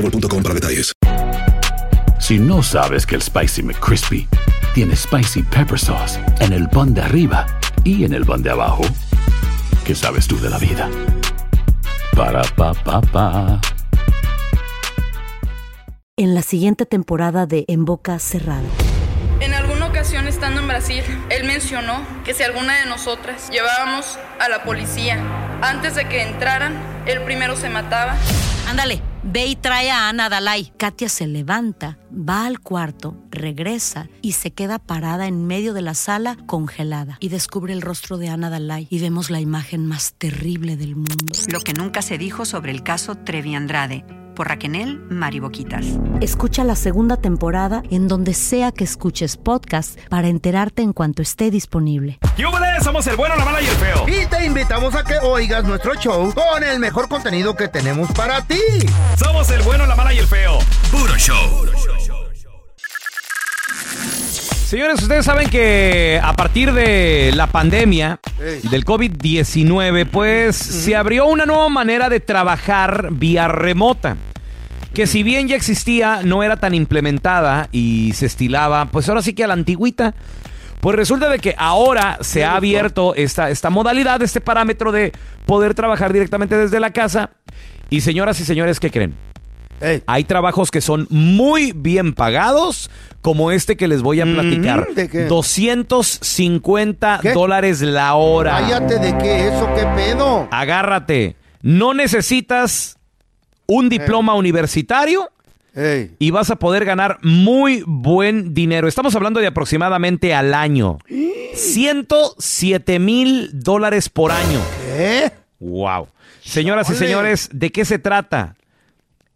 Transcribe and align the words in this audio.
boostmobile.com 0.00 0.42
para 0.42 0.54
detalles. 0.54 0.92
Si 2.20 2.38
no 2.38 2.62
sabes 2.62 3.06
que 3.06 3.14
el 3.14 3.22
Spicy 3.22 3.62
McCrispy 3.62 4.28
tiene 4.74 4.94
Spicy 4.94 5.42
Pepper 5.42 5.78
Sauce 5.78 6.20
en 6.40 6.52
el 6.52 6.68
pan 6.68 6.94
de 6.94 7.02
arriba 7.02 7.46
y 7.84 8.04
en 8.04 8.12
el 8.12 8.24
pan 8.24 8.42
de 8.42 8.50
abajo, 8.50 8.82
¿qué 9.84 9.94
sabes 9.94 10.26
tú 10.26 10.38
de 10.40 10.50
la 10.50 10.58
vida? 10.58 10.90
Para, 12.14 12.42
pa, 12.42 12.74
pa, 12.74 13.00
pa. 13.00 13.60
En 16.16 16.34
la 16.34 16.42
siguiente 16.42 16.84
temporada 16.84 17.46
de 17.46 17.64
En 17.68 17.84
Boca 17.84 18.18
Cerrada. 18.18 18.68
En 19.40 19.54
alguna 19.54 19.86
ocasión 19.86 20.26
estando 20.26 20.60
en 20.60 20.66
Brasil, 20.66 21.04
él 21.30 21.44
mencionó 21.44 22.04
que 22.24 22.34
si 22.34 22.42
alguna 22.42 22.76
de 22.80 22.86
nosotras 22.86 23.48
llevábamos 23.50 24.18
a 24.40 24.48
la 24.48 24.64
policía 24.64 25.22
antes 25.62 25.94
de 25.94 26.08
que 26.08 26.22
entraran, 26.22 26.74
él 27.06 27.22
primero 27.22 27.56
se 27.56 27.68
mataba. 27.68 28.16
Ándale, 28.68 29.00
ve 29.22 29.46
y 29.46 29.56
trae 29.56 29.90
a 29.90 30.10
Ana 30.10 30.28
Dalai. 30.28 30.74
Katia 30.76 31.08
se 31.08 31.26
levanta, 31.26 31.96
va 32.12 32.44
al 32.44 32.60
cuarto, 32.60 33.16
regresa 33.30 34.10
y 34.20 34.32
se 34.32 34.50
queda 34.50 34.78
parada 34.78 35.26
en 35.26 35.46
medio 35.46 35.72
de 35.72 35.80
la 35.80 35.94
sala 35.94 36.36
congelada. 36.46 37.16
Y 37.18 37.30
descubre 37.30 37.72
el 37.72 37.80
rostro 37.80 38.18
de 38.18 38.28
Ana 38.28 38.50
Dalai 38.50 38.86
y 38.90 38.98
vemos 38.98 39.30
la 39.30 39.40
imagen 39.40 39.86
más 39.86 40.12
terrible 40.12 40.76
del 40.76 40.96
mundo. 40.96 41.32
Lo 41.50 41.60
que 41.60 41.72
nunca 41.72 42.02
se 42.02 42.18
dijo 42.18 42.44
sobre 42.44 42.70
el 42.70 42.82
caso 42.82 43.14
Trevi 43.14 43.54
Andrade 43.54 44.04
por 44.38 44.46
Raquel 44.46 45.00
Mariboquitas. 45.10 45.84
Escucha 46.20 46.62
la 46.62 46.76
segunda 46.76 47.16
temporada 47.16 47.82
en 47.90 48.06
donde 48.06 48.34
sea 48.34 48.70
que 48.70 48.84
escuches 48.84 49.36
podcast 49.36 49.98
para 50.08 50.28
enterarte 50.28 50.82
en 50.82 50.92
cuanto 50.92 51.22
esté 51.22 51.50
disponible. 51.50 52.20
¡Yúbales! 52.36 52.84
Somos 52.84 53.04
el 53.08 53.16
bueno, 53.16 53.34
la 53.34 53.44
mala 53.44 53.60
y 53.60 53.66
el 53.66 53.74
feo. 53.74 54.06
Y 54.08 54.26
te 54.26 54.46
invitamos 54.46 54.94
a 54.94 55.02
que 55.02 55.18
oigas 55.18 55.64
nuestro 55.64 55.96
show 55.96 56.32
con 56.32 56.62
el 56.62 56.78
mejor 56.78 57.08
contenido 57.08 57.56
que 57.56 57.66
tenemos 57.66 58.12
para 58.12 58.40
ti. 58.42 58.60
Somos 59.16 59.50
el 59.50 59.60
bueno, 59.62 59.86
la 59.86 59.96
mala 59.96 60.14
y 60.14 60.18
el 60.18 60.26
feo. 60.28 60.60
Puro 60.92 61.16
show. 61.16 62.17
Señores, 64.68 65.00
ustedes 65.00 65.24
saben 65.24 65.48
que 65.48 66.20
a 66.22 66.34
partir 66.34 66.74
de 66.74 67.32
la 67.34 67.46
pandemia 67.46 68.20
del 68.70 68.84
COVID-19, 68.84 70.06
pues 70.10 70.56
se 70.56 70.94
abrió 70.94 71.24
una 71.24 71.46
nueva 71.46 71.70
manera 71.70 72.10
de 72.10 72.20
trabajar 72.20 73.08
vía 73.12 73.48
remota. 73.48 74.18
Que 74.92 75.06
si 75.06 75.22
bien 75.22 75.48
ya 75.48 75.56
existía, 75.56 76.20
no 76.22 76.42
era 76.42 76.58
tan 76.58 76.74
implementada 76.74 77.70
y 77.72 78.12
se 78.12 78.26
estilaba, 78.26 78.90
pues 78.90 79.08
ahora 79.08 79.22
sí 79.22 79.32
que 79.32 79.42
a 79.42 79.46
la 79.46 79.54
antigüita. 79.54 80.14
Pues 80.80 80.96
resulta 80.96 81.30
de 81.30 81.38
que 81.38 81.54
ahora 81.56 82.18
se 82.20 82.44
ha 82.44 82.54
abierto 82.54 83.14
esta, 83.14 83.48
esta 83.48 83.70
modalidad, 83.70 84.20
este 84.20 84.42
parámetro 84.42 84.92
de 84.92 85.12
poder 85.46 85.72
trabajar 85.72 86.12
directamente 86.12 86.58
desde 86.58 86.78
la 86.78 86.90
casa. 86.90 87.30
Y 87.88 88.02
señoras 88.02 88.38
y 88.40 88.44
señores, 88.44 88.80
¿qué 88.80 88.90
creen? 88.90 89.14
Hay 90.06 90.24
trabajos 90.24 90.70
que 90.70 90.80
son 90.80 91.06
muy 91.10 91.72
bien 91.72 92.12
pagados, 92.14 92.90
como 93.20 93.50
este 93.50 93.76
que 93.76 93.88
les 93.88 94.02
voy 94.02 94.20
a 94.20 94.24
platicar. 94.24 94.88
¿de 94.94 95.08
qué? 95.08 95.24
250 95.24 97.20
dólares 97.34 97.80
la 97.80 98.14
hora. 98.14 98.58
Cállate 98.60 98.98
de 98.98 99.16
qué, 99.18 99.48
eso 99.48 99.68
qué 99.74 99.86
pedo. 99.96 100.48
Agárrate. 100.50 101.36
No 101.62 101.94
necesitas 101.94 102.98
un 103.66 103.88
diploma 103.88 104.34
universitario 104.34 105.30
y 106.18 106.30
vas 106.30 106.50
a 106.50 106.56
poder 106.56 106.84
ganar 106.84 107.18
muy 107.22 107.84
buen 107.86 108.52
dinero. 108.54 108.88
Estamos 108.88 109.14
hablando 109.14 109.38
de 109.40 109.46
aproximadamente 109.46 110.34
al 110.34 110.54
año. 110.54 110.98
107 111.54 112.98
mil 112.98 113.50
dólares 113.52 114.08
por 114.08 114.32
año. 114.32 114.60
¿Qué? 114.96 115.30
Wow. 115.60 116.08
Señoras 116.42 116.90
y 116.90 116.94
señores, 116.94 117.50
¿de 117.52 117.70
qué 117.70 117.84
se 117.84 117.98
trata? 117.98 118.56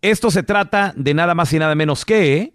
Esto 0.02 0.30
se 0.30 0.42
trata 0.42 0.92
de 0.96 1.14
nada 1.14 1.34
más 1.34 1.52
y 1.52 1.58
nada 1.58 1.74
menos 1.74 2.04
que 2.04 2.52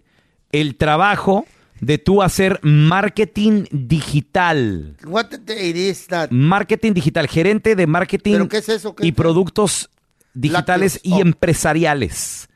el 0.52 0.76
trabajo 0.76 1.46
de 1.80 1.96
tú 1.98 2.22
hacer 2.22 2.58
marketing 2.62 3.64
digital. 3.70 4.96
What 5.04 5.26
the- 5.46 5.68
it 5.68 5.76
is 5.76 6.06
that? 6.08 6.30
Marketing 6.30 6.92
digital, 6.92 7.26
gerente 7.28 7.74
de 7.76 7.86
marketing 7.86 8.32
¿Pero 8.32 8.48
qué 8.48 8.58
es 8.58 8.68
eso? 8.68 8.94
¿Qué 8.94 9.06
y 9.06 9.10
es? 9.10 9.14
productos 9.14 9.88
digitales 10.34 10.94
Lácteos. 10.96 11.16
y 11.18 11.20
Oh. 11.20 11.24
empresariales. 11.26 12.48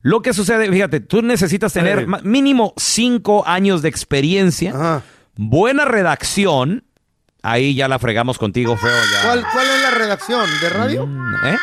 Lo 0.00 0.20
que 0.22 0.32
sucede, 0.32 0.68
fíjate, 0.70 0.98
tú 1.00 1.22
necesitas 1.22 1.72
tener 1.72 2.06
mínimo 2.24 2.74
cinco 2.76 3.46
años 3.46 3.82
de 3.82 3.88
experiencia, 3.88 5.02
buena 5.36 5.84
redacción. 5.84 6.84
Ahí 7.42 7.74
ya 7.74 7.86
la 7.88 7.98
fregamos 8.00 8.38
contigo, 8.38 8.76
feo. 8.76 8.90
Ya. 8.90 9.22
¿Cuál, 9.22 9.44
¿Cuál 9.52 9.66
es 9.66 9.82
la 9.82 9.90
redacción? 9.92 10.48
¿De 10.60 10.68
radio? 10.70 11.08
¿Eh? 11.44 11.56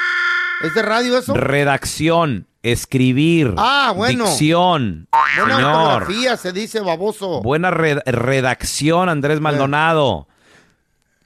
¿Es 0.63 0.73
de 0.73 0.81
radio 0.81 1.18
eso? 1.18 1.34
Redacción, 1.34 2.47
escribir, 2.64 3.53
Ah, 3.58 3.94
bueno. 3.96 4.25
dicción, 4.25 5.08
Buena 5.38 5.56
señor. 5.56 5.75
ortografía, 5.75 6.38
se 6.38 6.52
dice 6.52 6.81
baboso. 6.81 7.42
Buena 7.42 7.72
red- 7.72 8.00
redacción, 8.06 9.08
Andrés 9.09 9.40
Maldonado. 9.40 10.28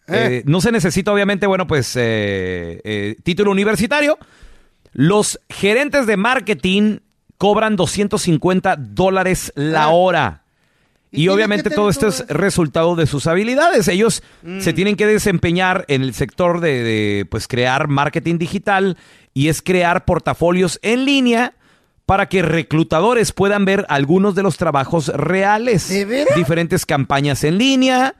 Eh. 0.07 0.39
Eh, 0.39 0.43
no 0.45 0.61
se 0.61 0.71
necesita, 0.71 1.11
obviamente, 1.13 1.47
bueno, 1.47 1.65
pues 1.65 1.95
eh, 1.95 2.81
eh, 2.83 3.15
título 3.23 3.51
universitario. 3.51 4.17
Los 4.91 5.39
gerentes 5.49 6.05
de 6.05 6.17
marketing 6.17 6.97
cobran 7.37 7.75
250 7.75 8.75
dólares 8.77 9.51
la 9.55 9.89
hora. 9.89 10.41
Y, 11.15 11.27
obviamente 11.27 11.69
todo 11.69 11.89
esto 11.89 12.07
es 12.07 12.25
resultado 12.27 12.95
de 12.95 13.05
sus 13.05 13.27
habilidades. 13.27 13.87
Ellos 13.87 14.23
se 14.59 14.73
tienen 14.73 14.95
que 14.95 15.05
desempeñar 15.05 15.85
en 15.87 16.01
el 16.01 16.15
sector 16.15 16.59
de, 16.59 16.81
de, 16.83 17.25
pues 17.29 17.47
crear 17.47 17.87
marketing 17.87 18.39
digital 18.39 18.97
y 19.33 19.47
es 19.49 19.61
crear 19.61 20.05
portafolios 20.05 20.79
en 20.81 21.05
línea 21.05 21.53
para 22.05 22.27
que 22.27 22.41
reclutadores 22.41 23.31
puedan 23.31 23.65
ver 23.65 23.85
algunos 23.89 24.35
de 24.35 24.43
los 24.43 24.57
trabajos 24.57 25.07
reales. 25.07 25.83
Diferentes 26.35 26.85
campañas 26.85 27.43
en 27.43 27.57
línea. 27.57 28.15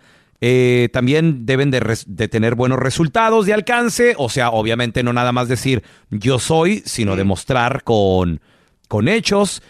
eh, 0.45 0.89
también 0.91 1.45
deben 1.45 1.71
de, 1.71 1.97
de 2.05 2.27
tener 2.27 2.55
buenos 2.55 2.77
resultados 2.77 3.45
de 3.45 3.53
alcance. 3.53 4.13
O 4.17 4.27
sea, 4.27 4.49
obviamente 4.49 5.01
no 5.01 5.13
nada 5.13 5.31
más 5.31 5.47
decir 5.47 5.83
yo 6.09 6.37
soy, 6.37 6.83
sino 6.85 7.15
demostrar 7.15 7.83
con, 7.83 8.41
con 8.89 9.07
hechos. 9.07 9.61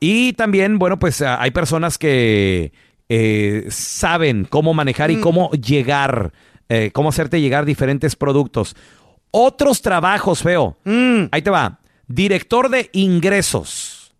Y 0.00 0.32
también, 0.32 0.80
bueno, 0.80 0.98
pues 0.98 1.22
ah, 1.22 1.40
hay 1.40 1.52
personas 1.52 1.98
que 1.98 2.72
eh, 3.08 3.66
saben 3.70 4.44
cómo 4.44 4.74
manejar 4.74 5.12
y 5.12 5.20
cómo 5.20 5.52
llegar, 5.52 6.32
eh, 6.68 6.90
cómo 6.92 7.10
hacerte 7.10 7.40
llegar 7.40 7.64
diferentes 7.64 8.16
productos. 8.16 8.74
Otros 9.30 9.82
trabajos, 9.82 10.42
feo. 10.42 10.76
Ahí 11.30 11.42
te 11.42 11.50
va. 11.50 11.78
Director 12.06 12.70
de 12.70 12.88
ingresos. 12.92 14.12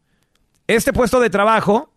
Este 0.66 0.92
puesto 0.92 1.20
de 1.20 1.30
trabajo 1.30 1.92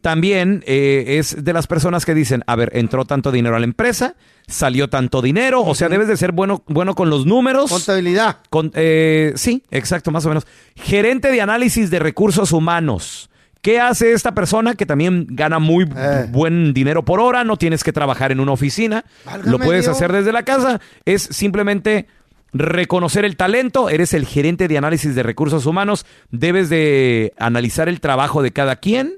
también 0.00 0.64
eh, 0.66 1.18
es 1.20 1.44
de 1.44 1.52
las 1.52 1.68
personas 1.68 2.04
que 2.04 2.14
dicen, 2.14 2.42
a 2.48 2.56
ver, 2.56 2.70
entró 2.74 3.04
tanto 3.04 3.30
dinero 3.30 3.54
a 3.54 3.60
la 3.60 3.64
empresa, 3.64 4.16
salió 4.48 4.90
tanto 4.90 5.22
dinero, 5.22 5.62
o 5.62 5.76
sea, 5.76 5.88
debes 5.88 6.08
de 6.08 6.16
ser 6.16 6.32
bueno, 6.32 6.64
bueno 6.66 6.96
con 6.96 7.10
los 7.10 7.26
números. 7.26 7.70
Contabilidad. 7.70 8.38
Con, 8.50 8.72
eh, 8.74 9.32
sí, 9.36 9.62
exacto, 9.70 10.10
más 10.10 10.26
o 10.26 10.30
menos. 10.30 10.48
Gerente 10.74 11.30
de 11.30 11.40
análisis 11.42 11.90
de 11.90 12.00
recursos 12.00 12.50
humanos. 12.50 13.30
¿Qué 13.60 13.78
hace 13.78 14.12
esta 14.12 14.34
persona 14.34 14.74
que 14.74 14.84
también 14.86 15.28
gana 15.30 15.60
muy 15.60 15.88
Eh. 15.96 16.26
buen 16.30 16.74
dinero 16.74 17.04
por 17.04 17.20
hora? 17.20 17.44
No 17.44 17.56
tienes 17.56 17.84
que 17.84 17.92
trabajar 17.92 18.32
en 18.32 18.40
una 18.40 18.50
oficina. 18.50 19.04
Lo 19.44 19.60
puedes 19.60 19.84
Dios. 19.84 19.94
hacer 19.94 20.10
desde 20.10 20.32
la 20.32 20.42
casa. 20.42 20.80
Es 21.04 21.22
simplemente 21.30 22.08
reconocer 22.52 23.24
el 23.24 23.36
talento. 23.36 23.88
Eres 23.88 24.14
el 24.14 24.26
gerente 24.26 24.68
de 24.68 24.78
análisis 24.78 25.14
de 25.14 25.22
recursos 25.22 25.66
humanos. 25.66 26.06
Debes 26.30 26.68
de 26.68 27.32
analizar 27.38 27.88
el 27.88 28.00
trabajo 28.00 28.42
de 28.42 28.52
cada 28.52 28.76
quien 28.76 29.14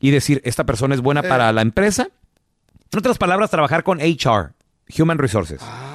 y 0.00 0.10
decir, 0.10 0.40
esta 0.44 0.64
persona 0.64 0.94
es 0.94 1.00
buena 1.00 1.20
Eh. 1.20 1.28
para 1.28 1.52
la 1.52 1.62
empresa. 1.62 2.08
En 2.92 2.98
otras 2.98 3.18
palabras, 3.18 3.50
trabajar 3.50 3.82
con 3.82 4.00
HR, 4.00 4.52
Human 4.98 5.18
Resources. 5.18 5.60
Ah, 5.62 5.92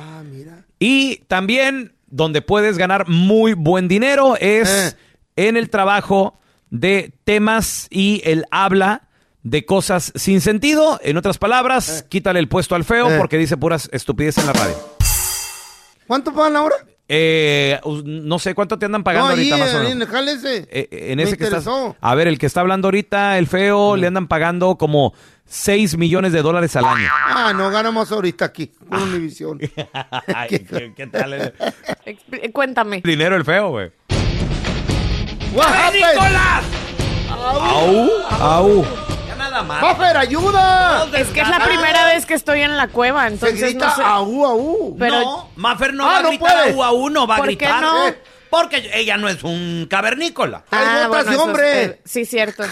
Y 0.80 1.18
también 1.28 1.94
donde 2.08 2.42
puedes 2.42 2.78
ganar 2.78 3.08
muy 3.08 3.54
buen 3.54 3.88
dinero 3.88 4.36
es 4.40 4.98
en 5.36 5.56
el 5.58 5.70
trabajo 5.70 6.40
de 6.72 7.14
temas 7.24 7.88
y 7.92 8.22
él 8.26 8.46
habla 8.52 9.08
de 9.44 9.66
cosas 9.66 10.12
sin 10.16 10.42
sentido. 10.42 11.00
En 11.04 11.18
otras 11.18 11.38
palabras, 11.38 12.06
quítale 12.10 12.40
el 12.40 12.48
puesto 12.48 12.76
al 12.76 12.84
feo 12.84 13.10
Eh. 13.12 13.18
porque 13.20 13.38
dice 13.38 13.58
puras 13.58 13.90
estupidez 13.94 14.38
en 14.40 14.48
la 14.48 14.54
radio. 14.54 14.76
¿Cuánto 16.12 16.34
pagan 16.34 16.58
ahora? 16.58 16.76
Eh, 17.08 17.80
no 18.04 18.38
sé 18.38 18.54
cuánto 18.54 18.78
te 18.78 18.86
andan 18.86 19.02
pagando 19.02 19.30
no, 19.30 19.34
ahí, 19.36 19.50
ahorita 19.50 19.58
más 19.66 19.76
o 19.76 19.78
menos. 19.78 19.92
en 19.94 20.02
el 20.02 20.08
jale 20.10 20.32
ese. 20.34 20.58
Eh, 20.58 20.68
eh, 20.70 20.88
en 21.12 21.16
Me 21.16 21.24
ese 21.24 21.38
que 21.38 21.46
estás. 21.46 21.66
A 22.02 22.16
ver, 22.16 22.28
el 22.28 22.38
que 22.38 22.48
está 22.48 22.60
hablando 22.60 22.90
ahorita, 22.90 23.38
el 23.38 23.48
feo, 23.48 23.96
le 23.96 24.08
andan 24.08 24.28
pagando 24.28 24.78
como 24.78 25.14
6 25.46 25.96
millones 25.96 26.34
de 26.34 26.42
dólares 26.42 26.76
al 26.76 26.84
año. 26.84 27.08
Ah, 27.14 27.54
no, 27.56 27.70
ganamos 27.70 28.12
ahorita 28.12 28.44
aquí, 28.44 28.74
Ah. 28.90 28.98
con 29.00 29.04
Univisión. 29.04 29.58
Ay, 30.36 30.50
¿qué, 30.50 30.92
qué 30.98 31.08
tal 31.08 31.32
el 31.32 31.54
Expl- 32.06 32.52
Cuéntame. 32.52 33.02
dinero 33.06 33.38
el 33.38 33.46
feo, 33.46 33.70
güey? 33.70 33.92
What 35.54 35.66
happened? 35.68 36.20
Au, 37.30 38.10
au. 38.32 38.86
Nada 39.52 39.64
más. 39.64 39.82
¡Maffer, 39.82 40.18
ayuda! 40.18 41.06
Es 41.16 41.28
que 41.28 41.42
es 41.42 41.50
la 41.50 41.60
primera 41.60 42.06
vez 42.06 42.26
que 42.26 42.34
estoy 42.34 42.62
en 42.62 42.78
la 42.78 42.88
cueva, 42.88 43.28
Se 43.28 43.34
entonces 43.34 43.60
grita 43.62 43.88
no 43.90 43.96
sé. 43.96 44.02
aú, 44.04 44.46
aú. 44.46 44.96
Pero- 44.98 45.20
no, 45.22 45.50
Maffer 45.58 45.94
no 45.94 46.04
Ah, 46.06 46.14
va 46.14 46.18
a 46.18 46.22
no 46.24 46.28
gritar 46.30 46.58
puede. 46.58 46.72
a 46.72 46.76
u 46.76 46.84
a 46.84 46.92
uno, 46.92 47.28
va 47.28 47.36
a 47.36 47.38
¿Por 47.38 47.48
qué 47.50 47.56
gritar. 47.56 47.82
no? 47.82 48.08
Eh, 48.08 48.18
Porque 48.50 48.90
ella 48.94 49.16
no 49.16 49.30
es 49.30 49.44
un 49.44 49.88
cavernícola. 49.90 50.64
Hay 50.72 51.08
botas 51.08 51.26
de 51.28 51.32
es- 51.34 51.38
hombre. 51.38 51.84
eh, 51.84 52.02
sí, 52.04 52.26
cierto. 52.26 52.64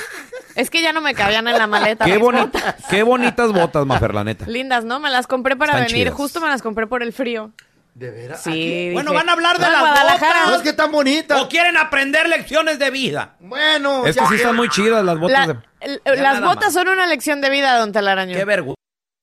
Es 0.55 0.69
que 0.69 0.81
ya 0.81 0.91
no 0.91 0.99
me 0.99 1.13
cabían 1.13 1.47
en 1.47 1.57
la 1.57 1.67
maleta. 1.67 2.03
Qué, 2.03 2.13
mis 2.15 2.21
boni- 2.21 2.39
botas. 2.41 2.75
qué 2.89 3.01
bonitas 3.03 3.53
botas, 3.53 3.85
Mafer, 3.85 4.13
la 4.13 4.25
neta. 4.25 4.45
Lindas, 4.47 4.83
¿no? 4.83 4.99
Me 4.99 5.09
las 5.09 5.25
compré 5.27 5.55
para 5.55 5.73
Están 5.73 5.87
venir. 5.87 6.03
chidas. 6.07 6.17
Justo 6.17 6.41
me 6.41 6.49
las 6.49 6.61
compré 6.61 6.85
por 6.87 7.01
el 7.01 7.13
frío. 7.13 7.51
¿De 7.99 8.11
veras? 8.11 8.41
Sí. 8.41 8.91
Bueno, 8.93 9.11
van 9.13 9.27
a 9.27 9.33
hablar 9.33 9.57
de 9.59 9.65
"No, 9.65 9.71
las 9.73 9.81
Guadalajara". 9.81 10.45
No 10.47 10.55
es 10.55 10.61
que 10.61 10.71
tan 10.71 10.89
bonita. 10.89 11.41
¿O 11.41 11.49
quieren 11.49 11.75
aprender 11.75 12.29
lecciones 12.29 12.79
de 12.79 12.89
vida? 12.91 13.35
Bueno, 13.41 14.05
Es 14.05 14.15
que 14.15 14.21
ya 14.21 14.29
sí 14.29 14.35
están 14.35 14.55
muy 14.55 14.69
chidas 14.69 15.03
las 15.03 15.19
botas. 15.19 15.47
La- 15.47 15.53
de- 15.55 16.21
las 16.21 16.41
botas 16.41 16.65
más. 16.67 16.73
son 16.73 16.87
una 16.87 17.05
lección 17.07 17.41
de 17.41 17.49
vida, 17.49 17.77
don 17.77 17.91
Telaraño. 17.91 18.35
Qué 18.37 18.45
vergüenza. 18.45 18.75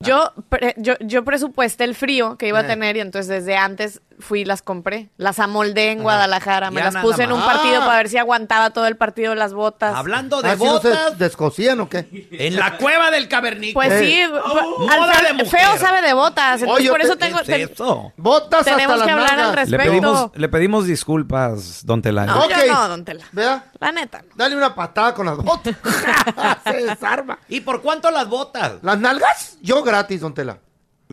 Yo, 0.03 0.31
pre- 0.49 0.75
yo, 0.77 0.93
yo 0.99 1.23
presupuesté 1.25 1.85
el 1.85 1.95
frío 1.95 2.37
que 2.37 2.47
iba 2.47 2.59
a 2.59 2.61
Eh. 2.61 2.67
tener 2.67 2.97
y 2.97 2.99
entonces 2.99 3.27
desde 3.29 3.57
antes 3.57 3.99
fui 4.19 4.41
y 4.41 4.45
las 4.45 4.61
compré. 4.63 5.09
Las 5.17 5.39
amoldé 5.39 5.91
en 5.91 6.01
Guadalajara. 6.01 6.71
Me 6.71 6.79
Ya 6.79 6.85
las 6.85 6.93
nada 6.95 7.05
puse 7.05 7.23
en 7.23 7.31
un 7.31 7.39
más. 7.39 7.53
partido 7.55 7.81
Ah. 7.81 7.85
para 7.85 7.97
ver 7.97 8.09
si 8.09 8.17
aguantaba 8.17 8.71
todo 8.71 8.87
el 8.87 8.97
partido 8.97 9.35
las 9.35 9.53
botas. 9.53 9.95
Hablando 9.95 10.41
de 10.41 10.49
¿Ah, 10.49 10.55
sí 10.57 10.63
no 10.63 10.79
se 10.79 10.89
botas, 10.89 11.17
descosían 11.19 11.79
o 11.81 11.87
qué? 11.89 12.27
en 12.31 12.55
la 12.55 12.77
cueva 12.77 13.11
del 13.11 13.27
cavernícola. 13.27 13.87
Pues 13.87 14.01
Eh. 14.01 14.05
sí, 14.05 14.23
Oh, 14.43 14.89
al 14.89 14.99
moda 14.99 15.13
fe- 15.13 15.27
de 15.27 15.33
mujer. 15.33 15.59
feo 15.59 15.77
sabe 15.77 16.01
de 16.01 16.13
botas. 16.13 16.61
Entonces 16.61 16.79
Oye, 16.81 16.89
por 16.89 17.01
eso 17.01 17.13
te- 17.15 17.25
tengo, 17.25 17.37
¿Qué 17.43 17.61
es 17.63 17.67
te- 17.67 17.73
eso? 17.73 18.11
Botas 18.17 18.65
tenemos 18.65 18.95
hasta 18.95 19.05
que 19.05 19.11
las 19.11 19.19
hablar 19.31 19.31
al 19.31 19.37
nalgas. 19.55 19.69
Le 19.69 19.77
respecto. 19.77 20.01
pedimos, 20.01 20.31
le 20.33 20.49
pedimos 20.49 20.85
disculpas, 20.87 21.85
don 21.85 22.01
Telaraño. 22.01 22.39
No, 22.39 22.45
Ok. 22.45 22.53
no, 22.67 22.87
don 22.89 23.05
Tela. 23.05 23.25
¿Verdad? 23.31 23.65
La 23.79 23.91
neta. 23.91 24.21
no. 24.21 24.27
Dale 24.35 24.55
una 24.55 24.73
patada 24.73 25.13
con 25.13 25.25
las 25.27 25.37
botas. 25.37 25.75
Se 26.63 26.73
desarma. 26.83 27.39
¿Y 27.49 27.61
por 27.61 27.81
cuánto 27.81 28.09
las 28.11 28.27
botas? 28.27 28.73
¿Las 28.81 28.97
nalgas? 28.99 29.57
Yo 29.61 29.83
gratis, 29.83 30.21
don 30.21 30.33
Tela. 30.33 30.57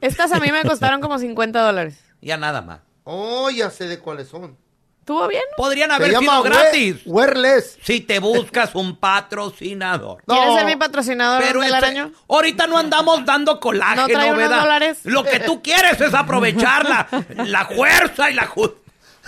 Estas 0.00 0.32
a 0.32 0.40
mí 0.40 0.50
me 0.50 0.62
costaron 0.64 1.00
como 1.00 1.18
50 1.18 1.60
dólares. 1.62 2.00
Ya 2.20 2.36
nada 2.36 2.62
más. 2.62 2.80
Oh, 3.04 3.50
ya 3.50 3.70
sé 3.70 3.86
de 3.86 3.98
cuáles 3.98 4.28
son. 4.28 4.56
¿Estuvo 5.00 5.28
bien? 5.28 5.42
Podrían 5.58 5.90
haber 5.92 6.16
sido 6.16 6.42
we- 6.42 6.48
gratis. 6.48 6.96
Wearless. 7.04 7.76
Si 7.82 8.00
te 8.00 8.18
buscas 8.20 8.74
un 8.74 8.96
patrocinador. 8.96 10.22
No. 10.26 10.34
¿Quieres 10.34 10.54
ser 10.54 10.64
mi 10.64 10.76
patrocinador, 10.76 11.42
Pero 11.42 11.60
don 11.60 11.74
este- 11.74 12.10
ahorita 12.26 12.66
no 12.66 12.78
andamos 12.78 13.24
dando 13.26 13.60
colágeno, 13.60 14.08
¿No 14.34 14.48
dólares? 14.48 15.00
Lo 15.04 15.22
que 15.22 15.40
tú 15.40 15.62
quieres 15.62 16.00
es 16.00 16.14
aprovechar 16.14 16.88
la, 16.88 17.06
la 17.44 17.66
fuerza 17.66 18.30
y 18.30 18.34
la, 18.34 18.48
ju- 18.48 18.74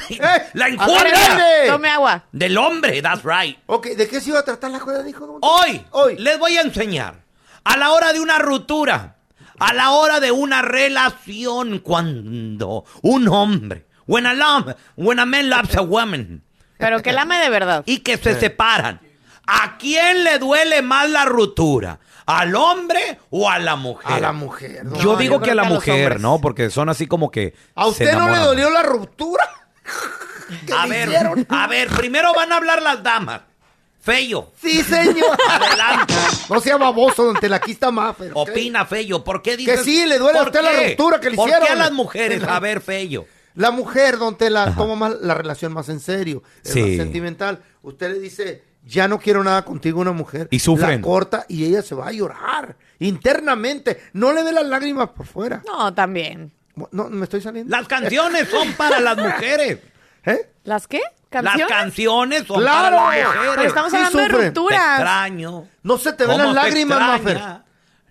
la 0.54 0.64
agárrale. 0.64 1.68
Tome 1.68 1.88
agua. 1.90 2.24
del 2.32 2.56
hombre, 2.56 3.02
that's 3.02 3.22
right. 3.24 3.58
Ok, 3.66 3.88
¿de 3.88 4.08
qué 4.08 4.20
se 4.22 4.30
iba 4.30 4.38
a 4.38 4.44
tratar 4.44 4.70
la 4.70 4.80
juega, 4.80 5.02
dijo 5.02 5.38
Hoy, 5.42 5.84
Hoy. 5.90 6.16
les 6.16 6.38
voy 6.38 6.56
a 6.56 6.62
enseñar. 6.62 7.22
A 7.64 7.76
la 7.76 7.90
hora 7.92 8.12
de 8.14 8.20
una 8.20 8.38
ruptura, 8.38 9.15
a 9.58 9.72
la 9.74 9.90
hora 9.90 10.20
de 10.20 10.30
una 10.32 10.62
relación, 10.62 11.78
cuando 11.80 12.84
un 13.02 13.28
hombre, 13.28 13.86
when 14.06 14.26
a, 14.26 14.34
love, 14.34 14.74
when 14.96 15.18
a 15.18 15.26
man 15.26 15.48
loves 15.50 15.74
a 15.76 15.82
woman, 15.82 16.42
Pero 16.78 17.02
que 17.02 17.12
lame 17.12 17.38
de 17.38 17.48
verdad. 17.50 17.82
y 17.86 17.98
que 18.00 18.16
se 18.16 18.38
separan, 18.38 19.00
¿a 19.46 19.76
quién 19.78 20.24
le 20.24 20.38
duele 20.38 20.82
más 20.82 21.08
la 21.10 21.24
ruptura? 21.24 21.98
¿Al 22.26 22.56
hombre 22.56 23.20
o 23.30 23.48
a 23.48 23.58
la 23.60 23.76
mujer? 23.76 24.12
A 24.12 24.18
la 24.20 24.32
mujer. 24.32 24.82
Yo 25.00 25.12
No, 25.12 25.16
digo 25.16 25.36
yo 25.36 25.40
que 25.42 25.50
a 25.52 25.54
la 25.54 25.62
que 25.62 25.68
mujer. 25.74 26.18
¿no? 26.20 26.40
Porque 26.40 26.70
son 26.70 26.88
así 26.88 27.06
como 27.06 27.30
que. 27.30 27.54
¿A 27.76 27.86
usted 27.86 28.12
no 28.14 28.28
le 28.28 28.38
dolió 28.38 28.68
la 28.70 28.82
ruptura? 28.82 29.48
¿Qué 30.66 30.72
A 30.72 30.86
le 30.86 30.90
ver, 30.90 31.08
hicieron? 31.08 31.46
a 31.48 31.66
ver, 31.68 31.88
primero 31.88 32.34
van 32.34 32.52
a 32.52 32.56
hablar 32.56 32.82
las 32.82 33.00
damas. 33.02 33.42
Feyo, 34.06 34.52
Sí, 34.62 34.84
señor. 34.84 35.36
adelante. 35.50 36.14
No 36.48 36.60
sea 36.60 36.76
baboso, 36.76 37.24
don 37.24 37.36
Tela, 37.40 37.56
aquí 37.56 37.72
está 37.72 37.90
Maffer. 37.90 38.30
Opina, 38.34 38.86
Feyo. 38.86 39.24
¿Por 39.24 39.42
qué 39.42 39.56
dices? 39.56 39.80
Que 39.80 39.84
sí, 39.84 40.06
le 40.06 40.18
duele 40.18 40.38
a 40.38 40.42
¿Por 40.42 40.52
usted 40.52 40.62
la 40.62 40.88
ruptura 40.90 41.18
que 41.20 41.30
le 41.30 41.36
¿Por 41.36 41.48
hicieron. 41.48 41.66
qué 41.66 41.72
a 41.72 41.76
las 41.76 41.90
mujeres? 41.92 42.42
A 42.48 42.60
ver, 42.60 42.80
Feyo. 42.80 43.26
La 43.56 43.72
mujer, 43.72 44.16
don 44.18 44.36
Tela, 44.36 44.72
toma 44.76 44.94
más 44.94 45.16
la 45.20 45.34
relación 45.34 45.72
más 45.72 45.88
en 45.88 45.98
serio, 45.98 46.44
es 46.62 46.70
Sí. 46.72 46.80
más 46.82 46.90
sentimental. 46.98 47.62
Usted 47.82 48.12
le 48.12 48.20
dice, 48.20 48.62
ya 48.84 49.08
no 49.08 49.18
quiero 49.18 49.42
nada 49.42 49.64
contigo, 49.64 50.00
una 50.00 50.12
mujer. 50.12 50.46
Y 50.52 50.60
sufren. 50.60 51.00
La 51.00 51.00
corta 51.00 51.44
y 51.48 51.64
ella 51.64 51.82
se 51.82 51.96
va 51.96 52.06
a 52.06 52.12
llorar 52.12 52.76
internamente. 53.00 54.00
No 54.12 54.32
le 54.32 54.44
ve 54.44 54.52
las 54.52 54.66
lágrimas 54.66 55.08
por 55.08 55.26
fuera. 55.26 55.62
No, 55.66 55.92
también. 55.92 56.52
No, 56.92 57.08
me 57.08 57.24
estoy 57.24 57.40
saliendo. 57.40 57.74
Las 57.76 57.88
canciones 57.88 58.48
son 58.48 58.72
para 58.74 59.00
las 59.00 59.16
mujeres. 59.16 59.78
¿Eh? 60.26 60.48
¿Las 60.64 60.86
qué? 60.86 61.00
Las 61.30 61.56
¿Canciones? 61.68 62.46
son 62.46 62.60
¡Claro! 62.60 62.96
para 62.96 63.16
las 63.18 63.26
mujeres. 63.26 63.50
Pero 63.56 63.62
estamos 63.68 63.90
Sí 63.90 63.96
hablando 63.96 64.18
de 64.18 64.24
sufren. 64.26 64.40
Te 64.40 64.60
rupturas. 64.60 64.98
extraño. 65.00 65.64
No 65.82 65.98
se 65.98 66.12
te 66.12 66.26
ven 66.26 66.38
¿Cómo 66.38 66.52
las 66.52 66.64
lágrimas, 66.64 66.98
Maffer. 67.00 67.40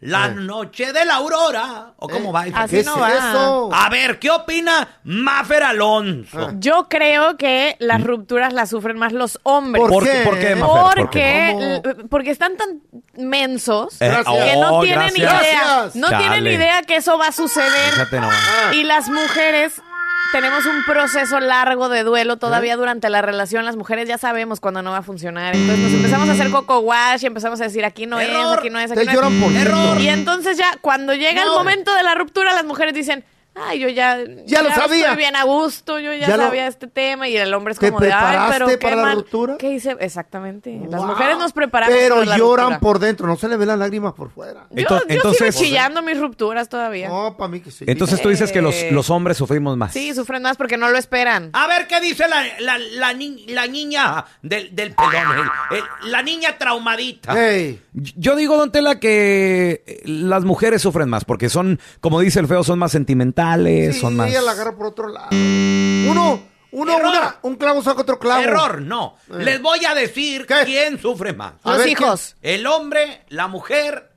La 0.02 0.26
Eh. 0.28 0.32
noche 0.36 0.92
de 0.94 1.06
la 1.06 1.16
aurora. 1.16 1.94
¿O 1.98 2.08
cómo 2.10 2.30
Eh, 2.30 2.34
va? 2.52 2.62
así 2.64 2.78
¿Qué 2.78 2.84
no 2.84 2.96
es 2.96 3.02
va. 3.02 3.30
eso? 3.30 3.70
A 3.74 3.90
ver, 3.90 4.20
¿qué 4.20 4.30
opina 4.30 4.88
Maffer 5.06 5.64
Alonso? 5.64 6.52
Yo 6.60 6.88
creo 6.90 7.38
que 7.38 7.76
las 7.80 8.04
rupturas 8.04 8.54
las 8.54 8.70
sufren 8.70 9.00
más 9.00 9.14
los 9.14 9.40
hombres. 9.44 9.82
¿Por 9.82 9.92
¿Por 9.92 10.04
qué? 10.04 10.12
qué? 10.52 10.56
Porque, 10.62 11.96
porque 12.10 12.30
están 12.30 12.58
tan 12.58 12.82
mensos 13.18 13.96
Eh, 14.02 14.12
que 14.26 14.56
no 14.58 14.76
oh, 14.78 14.82
tienen 14.84 15.14
gracias. 15.16 15.42
idea. 15.44 15.90
No 15.96 16.10
tienen 16.18 16.46
idea 16.46 16.84
que 16.84 16.98
eso 16.98 17.18
va 17.18 17.28
a 17.28 17.32
suceder. 17.32 17.94
Y 18.74 18.84
las 18.84 19.08
mujeres 19.10 19.82
tenemos 20.32 20.66
un 20.66 20.84
proceso 20.86 21.40
largo 21.40 21.90
de 21.90 22.04
duelo 22.04 22.38
todavía 22.38 22.76
durante 22.76 23.10
la 23.10 23.22
relación. 23.22 23.66
Las 23.66 23.76
mujeres 23.76 24.08
ya 24.08 24.18
sabemos 24.18 24.60
cuando 24.60 24.82
no 24.82 24.92
va 24.92 24.98
a 24.98 25.02
funcionar. 25.04 25.56
Entonces 25.56 25.84
nos 25.84 25.94
empezamos 25.94 26.30
a 26.30 26.34
hacer 26.34 26.50
coco 26.52 26.80
wash 26.80 27.24
y 27.24 27.28
empezamos 27.28 27.60
a 27.62 27.66
decir 27.66 27.86
aquí 27.86 28.06
no 28.06 28.20
Error. 28.20 28.54
es, 28.54 28.60
aquí 28.60 28.70
no 28.70 28.80
es, 28.80 28.92
aquí 28.92 29.00
Te 29.06 29.14
no 29.14 29.28
es. 29.28 29.44
por 29.44 29.52
Error. 29.54 30.00
Y 30.02 30.08
entonces 30.10 30.58
ya 30.58 30.78
cuando 30.82 31.14
llega 31.14 31.42
el 31.42 31.48
No. 31.50 31.56
momento 31.58 31.94
de 31.96 32.04
la 32.04 32.16
ruptura, 32.16 32.54
las 32.54 32.66
mujeres 32.66 32.94
dicen, 32.94 33.24
ay, 33.56 33.80
yo 33.80 33.90
ya, 33.90 34.20
Ya 34.46 34.62
lo 34.62 34.70
sabía. 34.72 35.06
Estoy 35.06 35.18
bien 35.18 35.36
a 35.36 35.44
gusto, 35.44 36.00
yo 36.00 36.14
ya, 36.14 36.28
Ya 36.28 36.38
lo- 36.38 36.44
sabía 36.44 36.68
este 36.68 36.88
tema. 36.88 37.28
Y 37.28 37.38
el 37.38 37.54
hombre 37.54 37.74
es 37.74 37.80
¿Te 37.80 37.88
como 37.90 38.00
de, 38.02 38.12
ay, 38.12 38.22
pero 38.52 38.66
preparaste 38.66 38.72
qué 38.74 38.78
para 38.84 38.96
la 38.96 39.02
mal. 39.02 39.16
ruptura? 39.18 39.58
¿Qué 39.58 39.72
hice? 39.72 39.96
Exactamente. 40.00 40.80
Las 40.90 41.02
Wow. 41.02 41.10
mujeres 41.12 41.38
nos 41.38 41.54
preparamos 41.54 41.96
Pero 41.98 42.16
para 42.16 42.26
la 42.28 42.38
lloran 42.38 42.66
ruptura. 42.68 42.80
por 42.80 43.00
dentro, 43.00 43.28
no 43.28 43.36
se 43.38 43.48
le 43.48 43.58
ven 43.58 43.68
las 43.68 43.80
lágrimas 43.80 44.14
por 44.14 44.30
fuera. 44.32 44.68
Yo, 44.72 44.84
Ento- 44.84 45.00
yo 45.00 45.06
entonces- 45.16 45.56
sigo 45.56 45.66
chillando 45.68 46.02
mis 46.02 46.20
rupturas 46.20 46.70
todavía. 46.70 47.08
No, 47.10 47.36
para 47.38 47.48
mí 47.50 47.60
que 47.62 47.72
sí. 47.72 47.86
Entonces 47.88 48.22
tú 48.22 48.30
dices 48.30 48.52
que 48.52 48.62
los, 48.62 48.76
Eh. 48.76 48.90
los 48.92 49.10
hombres 49.10 49.38
sufrimos 49.38 49.78
más. 49.78 49.94
Sí, 49.94 50.14
sufren 50.14 50.42
más 50.42 50.58
porque 50.58 50.78
no 50.78 50.90
lo 50.90 50.98
esperan. 50.98 51.50
A 51.54 51.68
ver 51.68 51.88
qué 51.88 52.00
dice 52.02 52.28
la, 52.28 52.44
la, 52.60 52.78
la, 52.78 53.14
ni- 53.14 53.46
la 53.48 53.68
niña 53.68 54.26
del, 54.42 54.76
del 54.76 54.94
pelón, 54.94 55.14
el- 55.72 55.78
el- 55.78 56.12
la 56.12 56.22
niña 56.22 56.58
traumadita. 56.58 57.34
Hey. 57.36 57.82
Yo 57.94 58.36
digo, 58.36 58.58
don 58.58 58.72
Tela, 58.72 59.00
que 59.00 59.84
eh, 59.86 60.02
las 60.06 60.44
mujeres 60.44 60.82
sufren 60.82 61.10
más 61.10 61.24
porque 61.26 61.50
son, 61.50 61.80
como 62.02 62.20
dice 62.20 62.40
el 62.40 62.48
feo, 62.48 62.64
son 62.64 62.78
más 62.80 62.92
sentimentales, 62.92 63.45
Sí, 63.94 64.00
son 64.00 64.16
más... 64.16 64.30
ella 64.30 64.42
la 64.42 64.52
agarra 64.52 64.76
por 64.76 64.88
otro 64.88 65.08
lado. 65.08 65.30
Uno, 65.32 66.42
uno, 66.72 66.98
una, 66.98 67.38
un 67.44 67.56
clavo 67.56 67.82
saca 67.84 68.02
otro 68.02 68.20
clavo. 68.20 68.42
Error, 68.42 68.82
no. 68.82 69.18
Eh. 69.30 69.44
Les 69.44 69.62
voy 69.62 69.84
a 69.86 69.94
decir 69.96 70.46
¿Qué? 70.46 70.64
quién 70.66 71.00
sufre 71.00 71.34
más. 71.34 71.54
A 71.64 71.70
Los 71.72 71.78
ver, 71.80 71.88
hijos. 71.90 72.36
El 72.42 72.68
hombre, 72.68 73.24
la 73.30 73.48
mujer, 73.48 74.12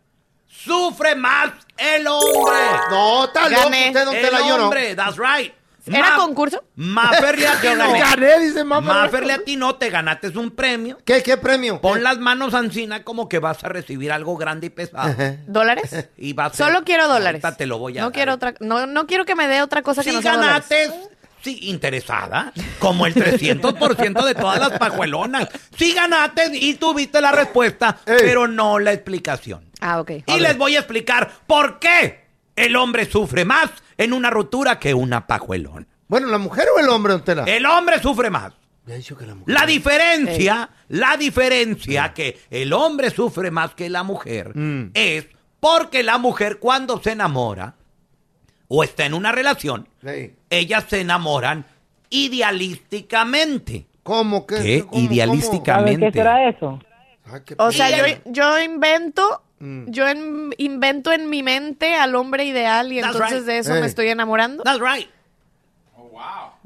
sufre 0.47 1.14
más 1.14 1.52
el 1.76 2.06
hombre. 2.06 2.56
No, 2.90 3.26
loco 3.26 3.32
Gané. 3.49 3.87
usted, 3.88 4.04
don 4.04 4.14
el 4.16 4.23
Tela, 4.23 4.38
yo 4.40 4.56
no. 4.58 4.64
hombre, 4.64 4.94
that's 4.97 5.16
right. 5.18 5.52
¿Era 5.97 6.11
Ma- 6.11 6.16
concurso? 6.16 6.62
Mafer 6.76 7.38
le 7.38 7.47
atinó. 7.49 7.92
Gané, 7.92 8.38
dice 8.40 8.64
mamá. 8.64 9.02
Mafer 9.02 9.26
le 9.26 9.33
atinó, 9.35 9.76
te 9.76 9.90
ganaste 9.90 10.28
un 10.38 10.50
premio. 10.50 10.99
¿Qué, 11.04 11.23
qué 11.23 11.37
premio? 11.37 11.80
Pon 11.80 12.02
las 12.02 12.18
manos 12.18 12.54
encina 12.54 13.04
como 13.04 13.28
que 13.28 13.38
vas 13.38 13.62
a 13.64 13.68
recibir 13.68 14.12
algo 14.12 14.37
grande 14.37 14.66
y 14.68 14.71
pesado. 14.71 15.14
¿Dólares? 15.47 16.09
Y 16.18 16.33
va 16.33 16.47
a 16.47 16.50
ser- 16.52 16.66
Solo 16.66 16.85
quiero 16.85 17.09
dólares. 17.09 17.42
Ahorita 17.45 17.57
te 17.57 17.66
lo 17.66 17.78
voy 17.78 17.97
a 17.99 18.00
No 18.02 18.07
dar. 18.09 18.12
quiero 18.14 18.35
otra, 18.35 18.54
no, 18.61 18.87
no 18.87 19.07
quiero 19.07 19.25
que 19.25 19.35
me 19.35 19.49
dé 19.49 19.62
otra 19.62 19.83
cosa 19.83 20.02
que 20.02 20.11
Si 20.11 20.16
no 20.16 20.23
sea 20.23 20.33
dólares. 20.37 20.68
ganaste, 20.68 21.09
sí, 21.42 21.59
interesada, 21.62 22.52
como 22.78 23.07
el 23.07 23.14
300% 23.14 24.25
de 24.25 24.35
todas 24.35 24.59
las 24.59 24.78
pajuelonas. 24.78 25.49
Si 25.76 25.92
ganaste 25.95 26.50
y 26.54 26.75
tuviste 26.75 27.21
la 27.21 27.33
respuesta, 27.33 27.99
Ey. 28.07 28.16
pero 28.21 28.49
no 28.49 28.78
la 28.78 28.92
explicación. 28.92 29.64
Ah, 29.80 30.00
ok. 30.00 30.11
Y 30.26 30.40
les 30.40 30.59
voy 30.59 30.75
a 30.76 30.80
explicar 30.80 31.30
por 31.47 31.78
qué 31.78 32.26
el 32.57 32.75
hombre 32.76 33.09
sufre 33.11 33.45
más 33.45 33.71
en 33.99 34.12
una 34.14 34.31
ruptura 34.31 34.78
que 34.78 34.95
una 34.95 35.26
pajuelona. 35.26 35.87
Bueno, 36.07 36.28
¿la 36.28 36.38
mujer 36.38 36.67
o 36.75 36.78
el 36.81 36.88
hombre, 36.88 37.12
don 37.12 37.23
Tela? 37.25 37.45
El 37.45 37.67
hombre 37.67 38.00
sufre 38.00 38.31
más. 38.31 38.55
Dicho 38.87 39.19
que 39.19 39.26
la 39.26 39.35
mujer. 39.35 39.55
La 39.55 39.67
diferencia, 39.67 40.71
la 40.88 41.19
diferencia 41.19 42.14
que 42.14 42.38
el 42.49 42.73
hombre 42.73 43.11
sufre 43.11 43.50
más 43.50 43.75
que 43.75 43.90
la 43.90 44.02
mujer 44.02 44.57
Mm. 44.57 44.93
es 44.95 45.26
porque 45.61 46.02
la 46.02 46.17
mujer 46.17 46.59
cuando 46.59 46.99
se 47.02 47.12
enamora 47.12 47.75
o 48.69 48.83
está 48.83 49.05
en 49.05 49.12
una 49.12 49.33
relación, 49.33 49.88
Sí. 50.02 50.35
ellas 50.49 50.85
se 50.88 51.00
enamoran 51.02 51.67
idealísticamente. 52.09 53.87
¿Cómo 54.02 54.47
que? 54.47 54.57
¿Qué? 54.62 54.85
¿Cómo, 54.87 55.02
Idealísticamente. 55.02 56.07
¿Qué 56.07 56.12
será 56.12 56.49
eso? 56.49 56.59
cómo? 56.61 56.83
Ay, 57.31 57.40
qué 57.45 57.55
O 57.59 57.71
sea, 57.73 57.90
yo 58.25 58.59
invento, 58.61 59.43
Mm. 59.60 59.90
yo 59.90 60.06
en- 60.08 60.54
invento 60.58 61.12
en 61.12 61.28
mi 61.28 61.42
mente 61.42 61.94
al 61.94 62.14
hombre 62.14 62.44
ideal 62.44 62.92
y 62.92 63.00
That's 63.00 63.14
entonces 63.14 63.38
right. 63.38 63.46
de 63.46 63.58
eso 63.58 63.74
Hey. 63.74 63.80
me 63.80 63.86
estoy 63.86 64.08
enamorando. 64.08 64.62
That's 64.62 64.80
right. 64.80 65.08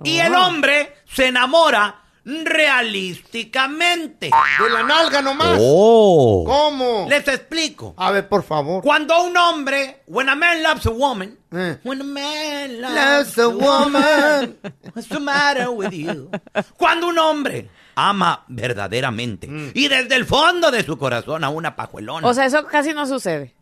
Y 0.05 0.19
el 0.19 0.35
hombre 0.35 0.93
se 1.07 1.27
enamora 1.29 2.01
realísticamente. 2.25 4.31
De 4.59 4.71
la 4.71 4.83
nalga 4.83 5.23
nomás. 5.23 5.59
Oh. 5.61 6.45
¿Cómo? 6.47 7.07
Les 7.09 7.27
explico. 7.29 7.95
A 7.97 8.11
ver, 8.11 8.29
por 8.29 8.43
favor. 8.43 8.83
Cuando 8.83 9.23
un 9.25 9.37
hombre, 9.37 10.03
when 10.07 10.29
a 10.29 10.35
man 10.37 10.63
loves 10.63 10.87
a 10.87 10.91
woman, 10.91 11.39
Eh. 11.53 11.79
when 11.85 12.01
a 12.01 12.05
man 12.05 12.81
loves, 12.81 12.95
Loves 12.95 13.39
a 13.39 13.49
woman. 13.49 14.57
what's 14.95 15.09
the 15.09 15.21
matter 15.21 15.71
with 15.71 15.91
you? 15.93 16.31
Cuando 16.77 17.09
un 17.09 17.19
hombre 17.19 17.69
ama 17.95 18.45
verdaderamente 18.49 19.47
Mm. 19.49 19.71
y 19.75 19.89
desde 19.89 20.15
el 20.17 20.25
fondo 20.27 20.71
de 20.71 20.83
su 20.85 20.97
corazón 20.99 21.45
a 21.45 21.49
una 21.49 21.77
pajuelona, 21.77 22.27
O 22.27 22.35
sea, 22.35 22.47
eso 22.47 22.67
casi 22.67 22.93
no 22.93 23.07
sucede. 23.07 23.55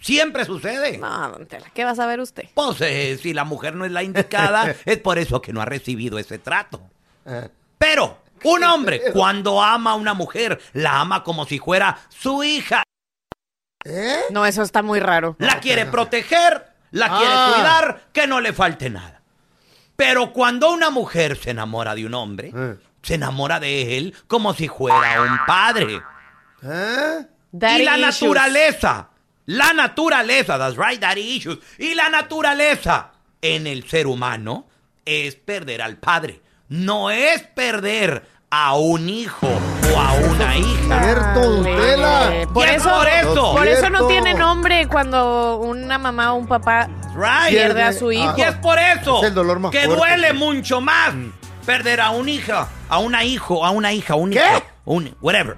siempre 0.00 0.44
sucede. 0.44 0.98
No, 0.98 1.30
don 1.30 1.46
Tela, 1.46 1.66
¿qué 1.74 1.84
va 1.84 1.90
a 1.92 1.94
saber 1.94 2.20
usted? 2.20 2.44
Pues 2.54 2.80
eh, 2.80 3.18
si 3.22 3.32
la 3.32 3.44
mujer 3.44 3.74
no 3.74 3.84
es 3.84 3.92
la 3.92 4.02
indicada, 4.02 4.74
es 4.84 4.98
por 4.98 5.18
eso 5.18 5.40
que 5.40 5.52
no 5.52 5.60
ha 5.62 5.64
recibido 5.64 6.18
ese 6.18 6.38
trato. 6.38 6.80
Eh. 7.26 7.48
Pero 7.78 8.18
un 8.44 8.64
hombre, 8.64 9.00
cuando 9.12 9.62
ama 9.62 9.92
a 9.92 9.94
una 9.94 10.14
mujer, 10.14 10.60
la 10.72 11.00
ama 11.00 11.22
como 11.22 11.44
si 11.46 11.58
fuera 11.58 11.98
su 12.08 12.42
hija. 12.42 12.82
¿Eh? 13.84 14.20
No, 14.30 14.46
eso 14.46 14.62
está 14.62 14.82
muy 14.82 15.00
raro. 15.00 15.36
La 15.38 15.58
quiere 15.60 15.86
proteger, 15.86 16.66
la 16.92 17.08
quiere 17.18 17.32
Ah. 17.34 17.52
cuidar, 17.54 18.02
que 18.12 18.26
no 18.26 18.40
le 18.40 18.52
falte 18.52 18.90
nada. 18.90 19.20
Pero 19.96 20.32
cuando 20.32 20.72
una 20.72 20.90
mujer 20.90 21.36
se 21.36 21.50
enamora 21.50 21.94
de 21.94 22.06
un 22.06 22.14
hombre, 22.14 22.52
Eh. 22.54 22.76
Se 23.02 23.14
enamora 23.14 23.58
de 23.60 23.98
él 23.98 24.14
como 24.26 24.54
si 24.54 24.68
fuera 24.68 25.22
un 25.22 25.38
padre. 25.46 26.00
¿Eh? 26.62 27.26
Daddy 27.50 27.82
y 27.82 27.84
la 27.84 27.96
issues. 27.98 28.22
naturaleza, 28.22 29.08
la 29.46 29.72
naturaleza, 29.72 30.58
that's 30.58 30.76
right, 30.76 31.00
daddy 31.00 31.20
issues. 31.20 31.58
Y 31.78 31.94
la 31.94 32.08
naturaleza 32.08 33.10
en 33.40 33.66
el 33.66 33.88
ser 33.88 34.06
humano 34.06 34.66
es 35.04 35.34
perder 35.34 35.82
al 35.82 35.96
padre. 35.96 36.40
No 36.68 37.10
es 37.10 37.42
perder 37.42 38.26
a 38.50 38.76
un 38.76 39.08
hijo 39.08 39.48
o 39.48 39.98
a 40.00 40.12
una 40.14 40.56
hija. 40.56 41.02
Cierto. 41.02 41.62
Tela. 41.64 42.30
Por 42.54 42.66
Y 42.66 42.70
es 42.70 42.76
eso, 42.76 42.90
por 42.90 43.08
eso. 43.08 43.52
por 43.52 43.66
eso 43.66 43.90
no 43.90 44.06
tiene 44.06 44.34
nombre 44.34 44.86
cuando 44.88 45.56
una 45.58 45.98
mamá 45.98 46.32
o 46.32 46.36
un 46.36 46.46
papá 46.46 46.88
Right. 47.14 47.50
pierde 47.50 47.82
a 47.82 47.92
su 47.92 48.10
hijo. 48.12 48.34
Y 48.38 48.42
es 48.42 48.54
por 48.56 48.78
eso 48.78 49.18
Es 49.18 49.28
el 49.28 49.34
dolor 49.34 49.58
más 49.58 49.70
que 49.72 49.80
fuerte. 49.84 49.96
duele 49.96 50.32
mucho 50.32 50.80
más 50.80 51.12
perder 51.66 52.00
a 52.00 52.10
un 52.10 52.28
hija, 52.28 52.68
a 52.92 52.98
una 52.98 53.24
hijo, 53.24 53.64
a 53.64 53.70
una 53.70 53.92
hija, 53.94 54.16
un 54.16 54.30
¿Qué? 54.30 54.36
hijo, 54.38 54.62
un 54.84 55.16
whatever, 55.22 55.56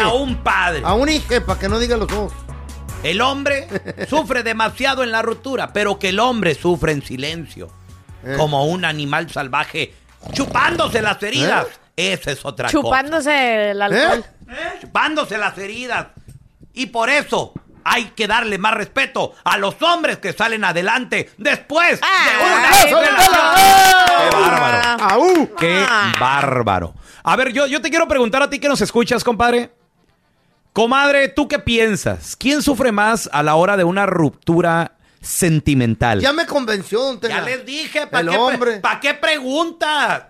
a 0.00 0.12
un 0.14 0.36
padre. 0.44 0.82
A 0.84 0.94
un 0.94 1.08
hijo, 1.08 1.26
para 1.44 1.58
que 1.58 1.68
no 1.68 1.78
diga 1.80 1.96
los 1.96 2.06
dos. 2.06 2.32
El 3.02 3.20
hombre 3.20 3.66
sufre 4.08 4.44
demasiado 4.44 5.02
en 5.02 5.10
la 5.10 5.20
ruptura, 5.22 5.72
pero 5.72 5.98
que 5.98 6.10
el 6.10 6.20
hombre 6.20 6.54
sufre 6.54 6.92
en 6.92 7.02
silencio, 7.02 7.68
Eh. 8.24 8.34
como 8.36 8.66
un 8.66 8.84
animal 8.84 9.28
salvaje 9.30 9.92
chupándose 10.32 11.02
las 11.02 11.20
heridas. 11.22 11.66
Esa 11.96 12.30
es 12.30 12.44
otra 12.44 12.68
cosa. 12.68 12.78
Chupándose 12.80 13.70
el 13.72 13.82
alcohol. 13.82 14.24
¿Eh? 14.48 14.78
Chupándose 14.80 15.36
las 15.36 15.58
heridas. 15.58 16.06
Y 16.74 16.86
por 16.86 17.10
eso 17.10 17.52
hay 17.90 18.06
que 18.16 18.26
darle 18.26 18.58
más 18.58 18.74
respeto 18.74 19.34
a 19.44 19.56
los 19.58 19.80
hombres 19.82 20.18
que 20.18 20.32
salen 20.32 20.64
adelante 20.64 21.30
después 21.38 22.00
Ah, 22.02 22.28
de 22.28 22.36
una 22.44 22.68
ay, 22.68 22.92
relación. 22.92 23.34
¡Qué 24.06 24.30
bárbaro! 24.36 24.78
Ah. 24.84 24.96
¡Aú! 25.10 25.50
Qué 25.58 25.84
bárbaro. 26.20 26.94
A 27.22 27.36
ver, 27.36 27.52
yo, 27.52 27.66
yo 27.66 27.80
te 27.80 27.90
quiero 27.90 28.06
preguntar 28.08 28.42
a 28.42 28.50
ti 28.50 28.58
que 28.58 28.68
nos 28.68 28.80
escuchas, 28.80 29.22
compadre. 29.24 29.70
Comadre, 30.72 31.28
¿tú 31.28 31.48
qué 31.48 31.58
piensas? 31.58 32.36
¿Quién 32.36 32.62
sufre 32.62 32.92
más 32.92 33.28
a 33.32 33.42
la 33.42 33.56
hora 33.56 33.76
de 33.76 33.82
una 33.84 34.06
ruptura 34.06 34.92
sentimental? 35.20 36.20
Ya 36.20 36.32
me 36.32 36.46
convenció, 36.46 37.02
don 37.02 37.18
Tela. 37.18 37.36
Ya 37.36 37.42
les 37.42 37.66
dije, 37.66 38.06
¿para 38.06 38.30
qué, 38.30 38.78
pa' 38.80 39.00
qué 39.00 39.14
preguntas? 39.14 40.22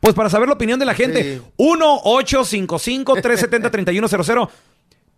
Pues 0.00 0.14
para 0.14 0.30
saber 0.30 0.46
la 0.46 0.54
opinión 0.54 0.78
de 0.78 0.86
la 0.86 0.94
gente. 0.94 1.38
Sí. 1.38 1.42
1-855-370-3100. 1.58 4.48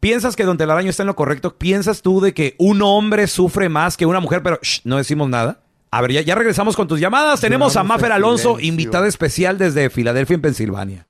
¿Piensas 0.00 0.34
que 0.34 0.44
Don 0.44 0.56
Telaraño 0.56 0.88
está 0.88 1.02
en 1.02 1.08
lo 1.08 1.16
correcto? 1.16 1.58
¿Piensas 1.58 2.00
tú 2.00 2.22
de 2.22 2.32
que 2.32 2.54
un 2.58 2.80
hombre 2.80 3.26
sufre 3.26 3.68
más 3.68 3.98
que 3.98 4.06
una 4.06 4.20
mujer, 4.20 4.42
pero 4.42 4.58
shh, 4.62 4.80
no 4.84 4.96
decimos 4.96 5.28
nada? 5.28 5.60
A 5.90 6.00
ver, 6.00 6.12
ya, 6.12 6.20
ya 6.22 6.34
regresamos 6.34 6.74
con 6.74 6.88
tus 6.88 7.00
llamadas. 7.00 7.42
Tenemos 7.42 7.76
a 7.76 7.82
Mafer 7.82 8.12
Alonso, 8.12 8.58
invitada 8.60 9.06
especial 9.06 9.58
desde 9.58 9.90
Filadelfia, 9.90 10.36
en 10.36 10.40
Pensilvania. 10.40 11.09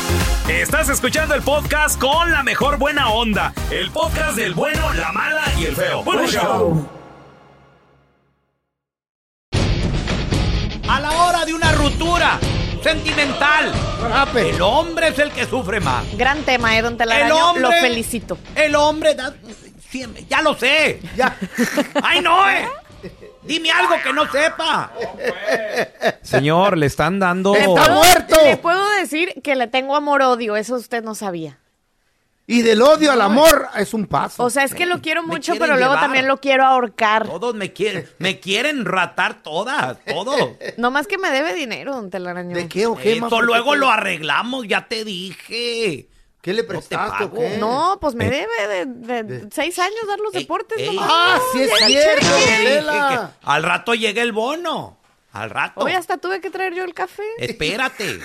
Estás 0.49 0.89
escuchando 0.89 1.33
el 1.35 1.41
podcast 1.41 1.99
con 1.99 2.31
la 2.31 2.43
mejor 2.43 2.77
buena 2.77 3.09
onda. 3.09 3.53
El 3.69 3.89
podcast 3.91 4.35
del 4.35 4.53
bueno, 4.53 4.91
la 4.93 5.11
mala 5.11 5.43
y 5.57 5.65
el 5.65 5.75
feo. 5.75 6.03
Bueno, 6.03 6.27
show. 6.27 6.87
A 10.89 10.99
la 10.99 11.11
hora 11.11 11.45
de 11.45 11.53
una 11.53 11.71
ruptura 11.71 12.37
sentimental, 12.83 13.71
el 14.35 14.61
hombre 14.61 15.09
es 15.09 15.19
el 15.19 15.31
que 15.31 15.45
sufre 15.45 15.79
más. 15.79 16.03
Gran 16.17 16.41
tema, 16.43 16.77
¿eh, 16.77 16.81
don 16.81 16.93
El 16.93 16.97
Telaraño? 16.97 17.49
hombre, 17.51 17.61
Lo 17.61 17.71
felicito. 17.71 18.37
El 18.55 18.75
hombre 18.75 19.15
da- 19.15 19.33
siempre- 19.89 20.25
ya 20.29 20.41
lo 20.41 20.53
sé. 20.55 20.99
Ya. 21.15 21.37
Ay, 22.03 22.19
no, 22.21 22.49
eh. 22.49 22.67
Dime 23.43 23.71
algo 23.71 23.95
que 24.03 24.13
no 24.13 24.29
sepa. 24.31 24.91
Señor, 26.21 26.77
le 26.77 26.85
están 26.85 27.19
dando... 27.19 27.53
Le 27.53 27.65
puedo- 27.65 28.03
Le 28.45 28.57
puedo 28.57 28.89
decir 28.99 29.33
que 29.43 29.55
le 29.55 29.67
tengo 29.67 29.95
amor-odio, 29.95 30.55
eso 30.55 30.75
usted 30.75 31.03
no 31.03 31.15
sabía. 31.15 31.57
Y 32.47 32.63
del 32.63 32.81
odio 32.81 33.11
al 33.11 33.21
amor 33.21 33.69
es 33.77 33.93
un 33.93 34.07
paso. 34.07 34.43
O 34.43 34.49
sea, 34.49 34.63
es 34.63 34.73
que 34.75 34.85
lo 34.85 34.99
quiero 35.01 35.23
mucho, 35.23 35.53
pero 35.53 35.67
luego 35.77 35.93
llevar. 35.93 35.99
también 36.01 36.27
lo 36.27 36.37
quiero 36.37 36.65
ahorcar. 36.65 37.25
Todos 37.25 37.55
me 37.55 37.71
quieren, 37.71 38.09
me 38.17 38.39
quieren 38.41 38.83
ratar 38.83 39.41
todas, 39.41 39.97
todo. 40.05 40.57
No 40.75 40.91
más 40.91 41.07
que 41.07 41.17
me 41.17 41.31
debe 41.31 41.53
dinero, 41.53 41.93
don 41.95 42.09
Telaraño. 42.09 42.53
¿De 42.55 42.67
qué 42.67 42.87
o 42.87 42.95
qué, 42.97 43.21
qué 43.21 43.41
luego 43.41 43.75
lo 43.75 43.89
arreglamos, 43.89 44.67
ya 44.67 44.87
te 44.87 45.05
dije. 45.05 46.09
¿Qué 46.41 46.53
le 46.53 46.61
No 46.63 46.67
te 46.67 46.73
prestaste 46.73 47.23
o 47.25 47.29
pago. 47.29 47.39
qué? 47.41 47.57
No, 47.57 47.97
pues 48.01 48.15
me 48.15 48.25
Eh. 48.27 48.47
debe 48.65 48.85
de, 48.85 49.23
de 49.23 49.47
seis 49.51 49.77
años 49.79 49.99
dar 50.07 50.19
los 50.19 50.33
deportes. 50.33 50.91
no 50.93 51.01
Ah, 51.03 51.39
sí 51.53 51.61
es 51.61 51.71
cierto, 51.85 53.31
al 53.43 53.63
rato 53.63 53.93
llega 53.93 54.21
el 54.21 54.31
bono. 54.31 54.97
Al 55.33 55.49
rato. 55.49 55.81
Hoy 55.81 55.93
hasta 55.93 56.17
tuve 56.17 56.41
que 56.41 56.49
traer 56.49 56.73
yo 56.73 56.83
el 56.83 56.93
café. 56.93 57.23
Espérate. 57.37 58.19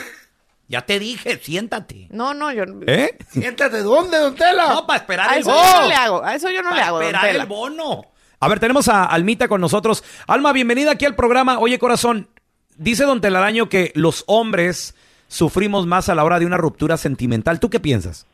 Ya 0.68 0.82
te 0.84 0.98
dije, 0.98 1.38
siéntate. 1.40 2.08
No, 2.10 2.34
no, 2.34 2.50
yo... 2.52 2.64
¿Eh? 2.88 3.16
Siéntate, 3.30 3.82
¿dónde, 3.82 4.18
don 4.18 4.34
Tela? 4.34 4.66
No, 4.74 4.86
para 4.86 4.98
esperar 4.98 5.28
A 5.30 5.34
el 5.34 5.40
eso 5.42 5.50
bono. 5.52 5.62
yo 5.72 5.80
no 5.82 5.86
le 5.88 5.94
hago, 5.94 6.24
a 6.24 6.34
eso 6.34 6.50
yo 6.50 6.62
no 6.62 6.74
le 6.74 6.80
hago, 6.80 6.96
don 6.96 7.04
esperar 7.06 7.26
Tela. 7.26 7.42
el 7.44 7.48
bono. 7.48 8.02
A 8.40 8.48
ver, 8.48 8.58
tenemos 8.58 8.88
a 8.88 9.04
Almita 9.04 9.46
con 9.46 9.60
nosotros. 9.60 10.02
Alma, 10.26 10.52
bienvenida 10.52 10.90
aquí 10.90 11.04
al 11.04 11.14
programa. 11.14 11.60
Oye, 11.60 11.78
corazón, 11.78 12.28
dice 12.76 13.04
don 13.04 13.20
Telaraño 13.20 13.68
que 13.68 13.92
los 13.94 14.24
hombres 14.26 14.96
sufrimos 15.28 15.86
más 15.86 16.08
a 16.08 16.14
la 16.14 16.24
hora 16.24 16.38
de 16.38 16.46
una 16.46 16.56
ruptura 16.56 16.96
sentimental. 16.96 17.60
¿Tú 17.60 17.70
qué 17.70 17.80
piensas? 17.80 18.26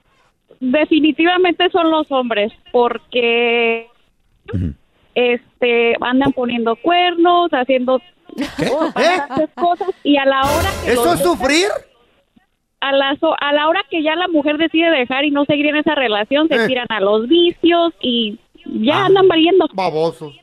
Definitivamente 0.61 1.69
son 1.71 1.91
los 1.91 2.11
hombres, 2.11 2.53
porque 2.71 3.89
este 5.15 5.95
andan 6.01 6.33
poniendo 6.33 6.77
cuernos, 6.77 7.51
haciendo 7.53 8.01
bastantes 8.95 9.51
cosas 9.55 9.89
y 10.05 10.17
a 10.17 10.25
la 10.25 10.41
hora 10.41 10.71
que 10.85 10.91
¿Eh? 10.91 10.93
¿Eso 10.95 11.13
es 11.15 11.21
sufrir? 11.21 11.69
a 12.81 12.93
la 12.93 13.17
so- 13.21 13.37
a 13.41 13.53
la 13.53 13.69
hora 13.69 13.81
que 13.91 14.03
ya 14.03 14.17
la 14.17 14.27
mujer 14.29 14.57
decide 14.57 14.91
dejar 14.91 15.25
y 15.25 15.31
no 15.31 15.45
seguir 15.45 15.67
en 15.67 15.77
esa 15.77 15.95
relación 15.95 16.49
se 16.49 16.57
Eh. 16.65 16.67
tiran 16.67 16.87
a 16.89 17.01
los 17.01 17.29
vicios 17.29 17.93
y 18.01 18.39
ya 18.65 19.03
Ah. 19.03 19.07
andan 19.07 19.29
valiendo. 19.29 19.69
Babosos. 19.73 20.35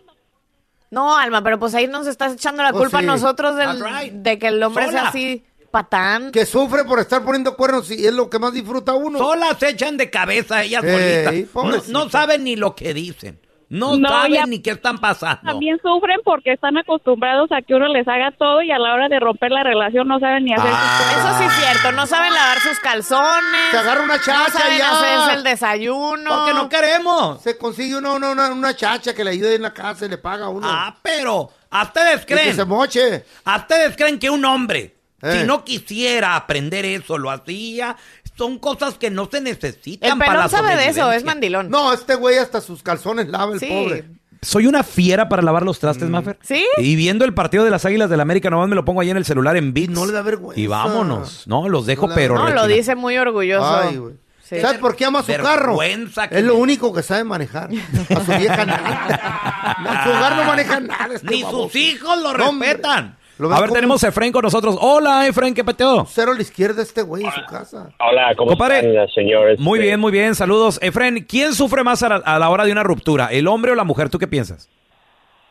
No, 0.91 1.15
Alma, 1.17 1.43
pero 1.43 1.59
pues 1.59 1.75
ahí 1.75 1.87
nos 1.87 2.07
estás 2.07 2.33
echando 2.33 2.63
la 2.63 2.69
Oh, 2.71 2.77
culpa 2.79 2.99
sí. 2.99 3.05
a 3.05 3.07
nosotros 3.07 3.55
del- 3.57 3.79
right. 3.83 4.13
de 4.13 4.39
que 4.39 4.47
el 4.47 4.61
hombre 4.63 4.87
sea 4.87 5.07
así 5.09 5.43
patán. 5.69 6.31
Que 6.31 6.45
sufre 6.45 6.83
por 6.83 6.99
estar 6.99 7.23
poniendo 7.23 7.55
cuernos 7.55 7.89
y 7.91 8.05
es 8.05 8.13
lo 8.13 8.29
que 8.29 8.39
más 8.39 8.53
disfruta 8.53 8.93
uno. 8.93 9.17
Solas 9.19 9.57
se 9.59 9.69
echan 9.69 9.97
de 9.97 10.09
cabeza 10.09 10.63
ellas 10.63 10.83
Ey, 10.83 11.47
solitas. 11.51 11.87
No, 11.89 12.03
no 12.05 12.09
saben 12.09 12.43
ni 12.43 12.55
lo 12.55 12.75
que 12.75 12.93
dicen. 12.93 13.39
No, 13.71 13.97
No, 13.97 14.09
saben 14.09 14.33
ya- 14.33 14.45
ni 14.47 14.63
qué 14.63 14.71
están 14.71 14.97
pasando. 14.97 15.41
También 15.43 15.77
sufren 15.79 16.19
porque 16.25 16.53
están 16.53 16.75
acostumbrados 16.79 17.51
a 17.51 17.61
que 17.61 17.75
uno 17.75 17.87
les 17.87 18.07
haga 18.07 18.31
todo 18.35 18.63
y 18.63 18.71
a 18.71 18.79
la 18.79 18.95
hora 18.95 19.09
de 19.09 19.19
romper 19.19 19.51
la 19.51 19.61
relación 19.61 20.07
no 20.07 20.19
saben 20.19 20.45
ni 20.45 20.53
hacer 20.55 20.71
sus 20.71 20.79
cosas. 20.79 21.17
Eso 21.19 21.37
sí 21.37 21.43
es 21.43 21.53
cierto, 21.53 21.91
no 21.91 22.07
saben 22.07 22.33
lavar 22.33 22.57
sus 22.61 22.79
calzones. 22.79 23.61
Se 23.69 23.77
agarra 23.77 24.01
una 24.01 24.15
No 24.17 24.23
chacha 24.23 24.51
saben 24.59 24.77
ya. 24.79 24.89
hacerse 24.97 25.33
el 25.37 25.43
desayuno. 25.43 26.35
Porque 26.35 26.53
no 26.55 26.67
queremos. 26.67 27.43
Se 27.43 27.59
consigue 27.59 27.95
uno, 27.95 28.15
una, 28.15 28.31
una, 28.31 28.51
una 28.51 28.75
chacha 28.75 29.13
que 29.13 29.23
le 29.23 29.29
ayude 29.29 29.53
en 29.53 29.61
la 29.61 29.71
casa 29.73 30.07
y 30.07 30.09
le 30.09 30.17
paga 30.17 30.47
a 30.47 30.49
uno. 30.49 30.67
Ah, 30.67 30.95
pero 31.03 31.51
¿a 31.69 31.83
ustedes 31.83 32.23
Y 32.23 32.25
que 32.25 32.33
creen? 32.33 32.55
se 32.55 32.65
moche. 32.65 33.23
¿A 33.45 33.57
ustedes 33.57 33.95
creen 33.95 34.17
que 34.17 34.31
un 34.31 34.43
hombre, 34.45 34.95
Eh. 35.21 35.39
si 35.41 35.47
no 35.47 35.63
quisiera 35.63 36.35
aprender 36.35 36.85
eso, 36.85 37.17
lo 37.17 37.29
hacía? 37.31 37.97
Son 38.37 38.57
cosas 38.59 38.93
que 38.95 39.09
no 39.09 39.27
se 39.29 39.41
necesitan 39.41 40.11
El 40.13 40.17
para 40.17 40.33
la 40.33 40.47
pelón 40.47 40.49
sabe 40.49 40.75
de 40.81 40.87
eso, 40.89 41.11
es 41.11 41.23
mandilón. 41.25 41.69
No, 41.69 41.91
este 41.93 42.15
güey 42.15 42.37
hasta 42.37 42.61
sus 42.61 42.81
calzones 42.83 43.27
lava 43.27 43.53
el 43.53 43.59
Sí. 43.59 43.67
pobre. 43.67 44.05
Soy 44.41 44.67
una 44.67 44.83
fiera 44.83 45.27
para 45.27 45.41
lavar 45.41 45.63
los 45.63 45.79
trastes, 45.79 46.09
Maffer. 46.09 46.39
¿Sí? 46.41 46.65
Y 46.77 46.95
viendo 46.95 47.25
el 47.25 47.33
partido 47.33 47.65
de 47.65 47.69
las 47.69 47.83
Águilas 47.83 48.09
del 48.09 48.21
América, 48.21 48.49
nomás 48.49 48.69
me 48.69 48.75
lo 48.75 48.85
pongo 48.85 49.01
ahí 49.01 49.09
en 49.09 49.17
el 49.17 49.25
celular 49.25 49.57
en 49.57 49.73
Beats. 49.73 49.89
No 49.91 50.05
le 50.05 50.13
da 50.13 50.21
vergüenza. 50.21 50.61
Y 50.61 50.67
vámonos. 50.67 51.45
No, 51.45 51.67
los 51.67 51.85
dejo, 51.85 52.07
No 52.07 52.15
pero... 52.15 52.35
No, 52.35 52.39
lo 52.43 52.45
retirados. 52.45 52.69
dice 52.69 52.95
muy 52.95 53.17
orgulloso. 53.17 53.67
Ay, 53.77 53.97
güey. 53.97 54.13
Sí. 54.41 54.61
¿Sabes 54.61 54.79
por 54.79 54.95
qué 54.95 55.03
ama 55.05 55.21
su 55.21 55.33
carro? 55.33 55.77
Es 55.83 56.43
lo 56.45 56.55
único 56.55 56.93
que 56.93 57.03
sabe 57.03 57.25
manejar. 57.25 57.69
A 57.69 58.25
su 58.25 58.31
vieja 58.39 58.65
nada. 58.65 59.75
No, 59.83 59.91
en 59.91 60.03
su 60.03 60.09
hogar 60.09 60.35
no 60.37 60.43
maneja 60.45 60.79
nada. 60.79 61.15
Este 61.15 61.27
Ni 61.29 61.43
baboso. 61.43 61.63
sus 61.65 61.75
hijos 61.75 62.17
lo 62.23 62.33
No, 62.35 62.51
respetan. 62.51 63.17
A 63.41 63.61
ver, 63.61 63.71
tenemos 63.71 64.03
a 64.03 64.09
Efraín 64.09 64.31
con 64.33 64.41
nosotros. 64.41 64.77
Hola, 64.81 65.25
Efraín, 65.27 65.53
¿qué 65.53 65.63
peteo? 65.63 65.99
un 66.01 66.07
cero 66.07 66.31
a 66.33 66.35
la 66.35 66.41
izquierda 66.41 66.81
este 66.81 67.01
güey 67.01 67.23
en 67.23 67.31
su 67.31 67.41
casa. 67.45 67.89
Hola, 67.99 68.33
¿cómo 68.35 68.49
Compadre. 68.49 68.79
están, 68.79 69.07
señores? 69.09 69.59
Muy 69.59 69.79
Eh, 69.79 69.83
bien, 69.83 69.99
muy 69.99 70.11
bien. 70.11 70.35
Saludos. 70.35 70.77
Efraín, 70.81 71.25
¿quién 71.27 71.53
sufre 71.53 71.83
más 71.83 72.03
a 72.03 72.09
la, 72.09 72.15
a 72.17 72.37
la 72.37 72.49
hora 72.49 72.65
de 72.65 72.71
una 72.73 72.83
ruptura? 72.83 73.27
¿El 73.31 73.47
hombre 73.47 73.71
o 73.71 73.75
la 73.75 73.85
mujer? 73.85 74.09
¿Tú 74.09 74.19
qué 74.19 74.27
piensas? 74.27 74.69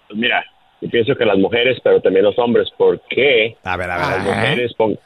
Pues 0.08 0.18
mira, 0.18 0.44
yo 0.82 0.90
pienso 0.90 1.14
que 1.16 1.24
las 1.24 1.38
mujeres, 1.38 1.78
pero 1.82 2.00
también 2.02 2.24
los 2.26 2.38
hombres, 2.38 2.68
porque 2.76 3.56
A 3.64 3.76
ver, 3.76 3.90
a 3.90 3.98
las 3.98 4.22
mujeres, 4.24 4.74
pon- 4.74 4.98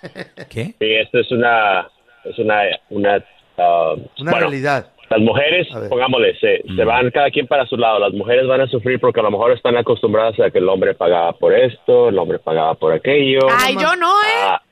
¿Qué? 0.50 0.74
sí, 0.78 0.94
esto 0.94 1.20
es 1.20 1.30
una, 1.30 1.88
es 2.24 2.38
una, 2.38 2.62
una, 2.90 3.24
ah, 3.58 3.94
Una 4.18 4.30
bueno, 4.32 4.46
realidad. 4.48 4.86
Las 5.12 5.20
mujeres, 5.20 5.68
pongámosle, 5.90 6.34
se, 6.38 6.62
se 6.74 6.84
van 6.84 7.10
cada 7.10 7.30
quien 7.30 7.46
para 7.46 7.66
su 7.66 7.76
lado. 7.76 7.98
Las 7.98 8.14
mujeres 8.14 8.46
van 8.46 8.62
a 8.62 8.66
sufrir 8.66 8.98
porque 8.98 9.20
a 9.20 9.22
lo 9.22 9.30
mejor 9.30 9.52
están 9.52 9.76
acostumbradas 9.76 10.40
a 10.40 10.50
que 10.50 10.56
el 10.56 10.68
hombre 10.70 10.94
pagaba 10.94 11.34
por 11.34 11.52
esto, 11.52 12.08
el 12.08 12.18
hombre 12.18 12.38
pagaba 12.38 12.72
por 12.76 12.94
aquello. 12.94 13.40
Ay, 13.60 13.74
yo 13.78 13.94
no, 13.96 14.08
¿eh? 14.08 14.40
Ah, 14.42 14.62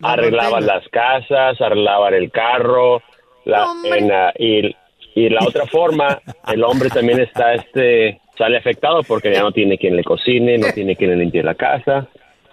arreglaban 0.00 0.64
las 0.64 0.88
casas, 0.90 1.60
arreglaban 1.60 2.14
el 2.14 2.30
carro, 2.30 3.02
la, 3.46 3.66
en, 3.96 4.12
y, 4.38 4.76
y 5.16 5.28
la 5.28 5.40
otra 5.44 5.66
forma, 5.66 6.20
el 6.46 6.62
hombre 6.62 6.88
también 6.88 7.18
está, 7.18 7.54
este, 7.54 8.20
sale 8.38 8.58
afectado 8.58 9.02
porque 9.02 9.32
ya 9.32 9.42
no 9.42 9.50
tiene 9.50 9.76
quien 9.76 9.96
le 9.96 10.04
cocine, 10.04 10.56
no 10.56 10.68
tiene 10.72 10.94
quien 10.94 11.10
le 11.10 11.16
limpie 11.16 11.42
la 11.42 11.56
casa. 11.56 12.06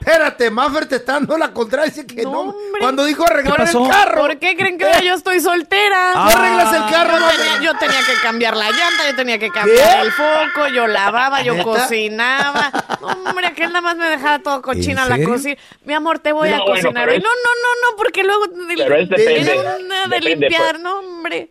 Espérate, 0.04 0.50
Maffer 0.50 0.88
te 0.88 0.96
está 0.96 1.14
dando 1.14 1.38
la 1.38 1.54
contraria. 1.54 1.86
Dice 1.92 2.08
que 2.08 2.24
no. 2.24 2.40
hombre. 2.42 2.82
Cuando 2.82 3.06
dijo 3.06 3.24
arreglar 3.24 3.62
el 3.62 3.88
carro. 3.88 4.22
¿Por 4.22 4.40
qué 4.40 4.56
creen 4.58 4.78
que 4.80 4.86
yo 5.06 5.14
estoy 5.14 5.40
soltera? 5.40 6.14
Ah. 6.16 6.30
No 6.32 6.40
arreglas 6.42 6.74
el 6.74 6.92
carro, 6.92 7.18
yo, 7.20 7.38
tenía, 7.38 7.62
yo 7.62 7.78
tenía 7.78 8.00
que 8.00 8.14
cambiar 8.24 8.58
la 8.58 8.70
llanta, 8.72 9.10
yo 9.10 9.16
tenía 9.16 9.38
que 9.38 9.50
cambiar 9.50 9.98
¿Qué? 9.98 10.02
el 10.02 10.12
foco, 10.12 10.68
yo 10.74 10.88
lavaba, 10.88 11.44
yo 11.44 11.54
¿Neta? 11.54 11.64
cocinaba. 11.66 12.72
Hombre, 13.28 13.46
aquel 13.48 13.68
nada 13.68 13.82
más 13.82 13.96
me 13.98 14.10
dejaba 14.10 14.40
todo 14.40 14.62
cochina 14.62 15.04
¿En 15.04 15.10
la 15.10 15.24
cocina. 15.24 15.56
Mi 15.86 15.94
amor, 15.94 16.18
te 16.20 16.32
voy 16.32 16.50
No, 16.50 16.56
a 16.56 16.60
bueno, 16.60 16.74
cocinar 16.74 17.08
No, 17.08 17.14
no, 17.14 17.20
no, 17.20 17.92
no, 17.92 17.98
porque 17.98 18.24
luego 18.24 18.46
Pero 18.76 18.96
es 18.96 19.10
depende, 19.10 19.52
era 19.52 19.76
una 19.78 20.08
de 20.08 20.16
depende, 20.16 20.30
limpiar, 20.48 20.72
pues. 20.72 20.80
no, 20.82 21.00
hombre. 21.00 21.50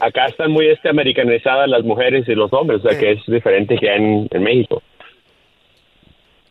Acá 0.00 0.26
están 0.26 0.52
muy 0.52 0.68
este, 0.70 0.88
americanizadas 0.88 1.68
las 1.68 1.82
mujeres 1.82 2.24
y 2.28 2.34
los 2.34 2.52
hombres, 2.52 2.80
o 2.84 2.88
sea 2.88 2.98
que 2.98 3.12
es 3.12 3.18
diferente 3.26 3.76
que 3.76 3.92
en, 3.92 4.28
en 4.30 4.42
México. 4.42 4.82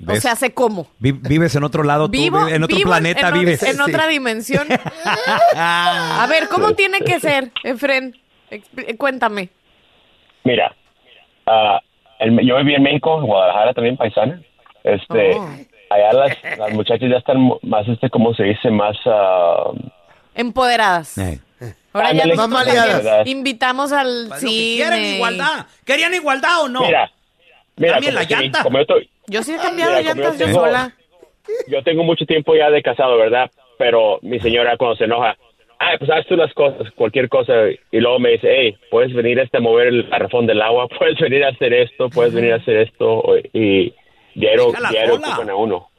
O 0.07 0.15
sea, 0.15 0.35
sé 0.35 0.53
cómo. 0.53 0.87
Vi- 0.99 1.11
vives 1.11 1.55
en 1.55 1.63
otro 1.63 1.83
lado, 1.83 2.09
tú, 2.09 2.17
en 2.47 2.63
otro 2.63 2.77
vivo 2.77 2.89
planeta 2.89 3.27
en, 3.29 3.33
vives. 3.33 3.63
en 3.63 3.81
otra 3.81 4.07
dimensión. 4.07 4.67
A 5.55 6.25
ver, 6.29 6.47
¿cómo 6.47 6.73
tiene 6.73 6.99
que 7.01 7.19
ser, 7.19 7.51
Efren? 7.63 8.15
Expl- 8.49 8.97
Cuéntame. 8.97 9.49
Mira, 10.43 10.73
el- 12.19 12.39
yo 12.47 12.57
viví 12.57 12.75
en 12.75 12.83
México, 12.83 13.19
en 13.19 13.25
Guadalajara 13.27 13.73
también, 13.73 13.97
paisana. 13.97 14.41
Este, 14.83 15.35
Oh. 15.35 15.49
allá 15.89 16.13
las, 16.13 16.37
las 16.57 16.71
muchachas 16.73 17.09
ya 17.09 17.17
están 17.17 17.37
más, 17.63 17.87
este, 17.87 18.09
¿cómo 18.09 18.33
se 18.33 18.43
dice? 18.43 18.69
Más, 18.71 18.95
ah, 19.05 19.71
Empoderadas. 20.35 21.17
Eh. 21.17 21.41
Ahora 21.91 22.13
ya 22.13 22.25
más 22.47 23.27
invitamos 23.27 23.91
al 23.91 24.27
Pues 24.29 24.39
que 24.41 24.47
quieren 24.47 25.03
igualdad. 25.15 25.65
¿Querían 25.85 26.13
igualdad 26.13 26.61
o 26.61 26.69
no? 26.69 26.81
mira, 26.81 27.11
mira, 27.75 27.95
como, 27.99 28.11
la 28.11 28.25
que- 28.25 28.35
llanta. 28.35 28.63
como 28.63 28.77
yo, 28.77 28.81
estoy- 28.83 29.09
Yo 29.29 29.43
sí 29.43 29.53
he 29.53 29.57
cambiado 29.57 29.91
Mira, 29.91 30.01
llantas 30.13 30.37
yo 30.37 30.45
tengo- 30.45 30.59
sola. 30.61 30.93
yo 31.67 31.83
tengo 31.83 32.03
mucho 32.03 32.25
tiempo 32.25 32.55
ya 32.55 32.69
de 32.69 32.81
casado, 32.81 33.17
¿verdad? 33.17 33.49
Pero 33.77 34.19
mi 34.21 34.39
señora 34.39 34.75
cuando 34.77 34.97
se 34.97 35.05
enoja, 35.05 35.37
ah, 35.79 35.91
pues 35.97 36.11
haz 36.11 36.25
tú 36.27 36.35
las 36.35 36.53
cosas, 36.53 36.91
cualquier 36.95 37.29
cosa, 37.29 37.53
y 37.91 37.99
luego 37.99 38.19
me 38.19 38.31
dice, 38.31 38.47
hey, 38.51 38.77
puedes 38.91 39.13
venir 39.13 39.39
este, 39.39 39.57
a 39.57 39.61
mover 39.61 39.87
el 39.87 40.03
garrafón 40.09 40.45
del 40.47 40.61
agua, 40.61 40.87
puedes 40.99 41.17
venir 41.19 41.43
a 41.45 41.49
hacer 41.49 41.73
esto, 41.73 42.09
puedes 42.09 42.33
venir 42.33 42.53
a 42.53 42.57
hacer 42.57 42.77
esto, 42.77 43.23
y 43.53 43.93
diario, 44.35 44.73
diario 44.91 45.15
ocupan 45.15 45.49
a 45.49 45.55
uno. 45.55 45.89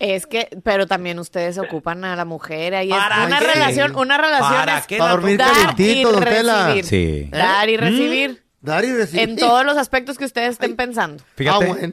Es 0.00 0.26
que, 0.26 0.48
pero 0.62 0.86
también 0.86 1.18
ustedes 1.18 1.58
ocupan 1.58 2.04
a 2.04 2.14
la 2.14 2.24
mujer. 2.24 2.72
Ahí 2.76 2.88
es 2.88 2.96
¿Para 2.96 3.26
una 3.26 3.40
qué? 3.40 3.46
relación, 3.46 3.96
una 3.96 4.16
relación 4.16 4.52
¿Para 4.54 4.78
es 4.78 4.86
qué 4.86 4.96
Para 4.98 5.10
dormir 5.10 5.38
dar 5.38 5.74
y 5.76 6.02
don 6.04 6.22
Tela. 6.22 6.74
Sí. 6.84 7.28
Dar 7.32 7.68
y 7.68 7.76
¿Mm? 7.76 7.80
recibir. 7.80 8.42
Dar 8.60 8.84
y 8.84 8.92
recibir. 8.92 9.28
En 9.28 9.36
todos 9.36 9.64
los 9.64 9.76
aspectos 9.76 10.16
que 10.16 10.24
ustedes 10.24 10.50
estén 10.50 10.76
pensando. 10.76 11.20
Fíjate. 11.34 11.64
Ah, 11.64 11.68
bueno. 11.68 11.92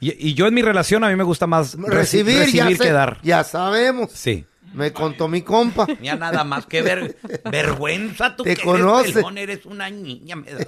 Y, 0.00 0.28
y 0.30 0.34
yo 0.34 0.46
en 0.46 0.54
mi 0.54 0.62
relación 0.62 1.04
a 1.04 1.08
mí 1.08 1.16
me 1.16 1.24
gusta 1.24 1.46
más 1.46 1.76
reci- 1.76 1.88
Recibir, 1.88 2.38
recibir, 2.38 2.62
ya, 2.62 2.68
sé- 2.76 2.84
que 2.84 2.92
dar. 2.92 3.18
ya 3.22 3.44
sabemos. 3.44 4.10
Sí. 4.12 4.46
Me 4.72 4.92
contó 4.92 5.26
mi 5.28 5.42
compa. 5.42 5.86
Mira, 6.00 6.16
nada 6.16 6.44
más 6.44 6.66
que 6.66 6.80
ver, 6.82 7.18
vergüenza. 7.50 8.36
Tú 8.36 8.44
Te 8.44 8.56
que 8.56 8.62
conoce. 8.62 9.10
eres 9.10 9.24
eres 9.36 9.66
una 9.66 9.90
niña. 9.90 10.36
me 10.36 10.52
das- 10.52 10.66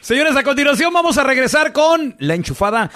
Señores, 0.00 0.34
a 0.36 0.42
continuación 0.42 0.92
vamos 0.94 1.18
a 1.18 1.24
regresar 1.24 1.72
con 1.72 2.16
la 2.18 2.34
enchufada. 2.34 2.90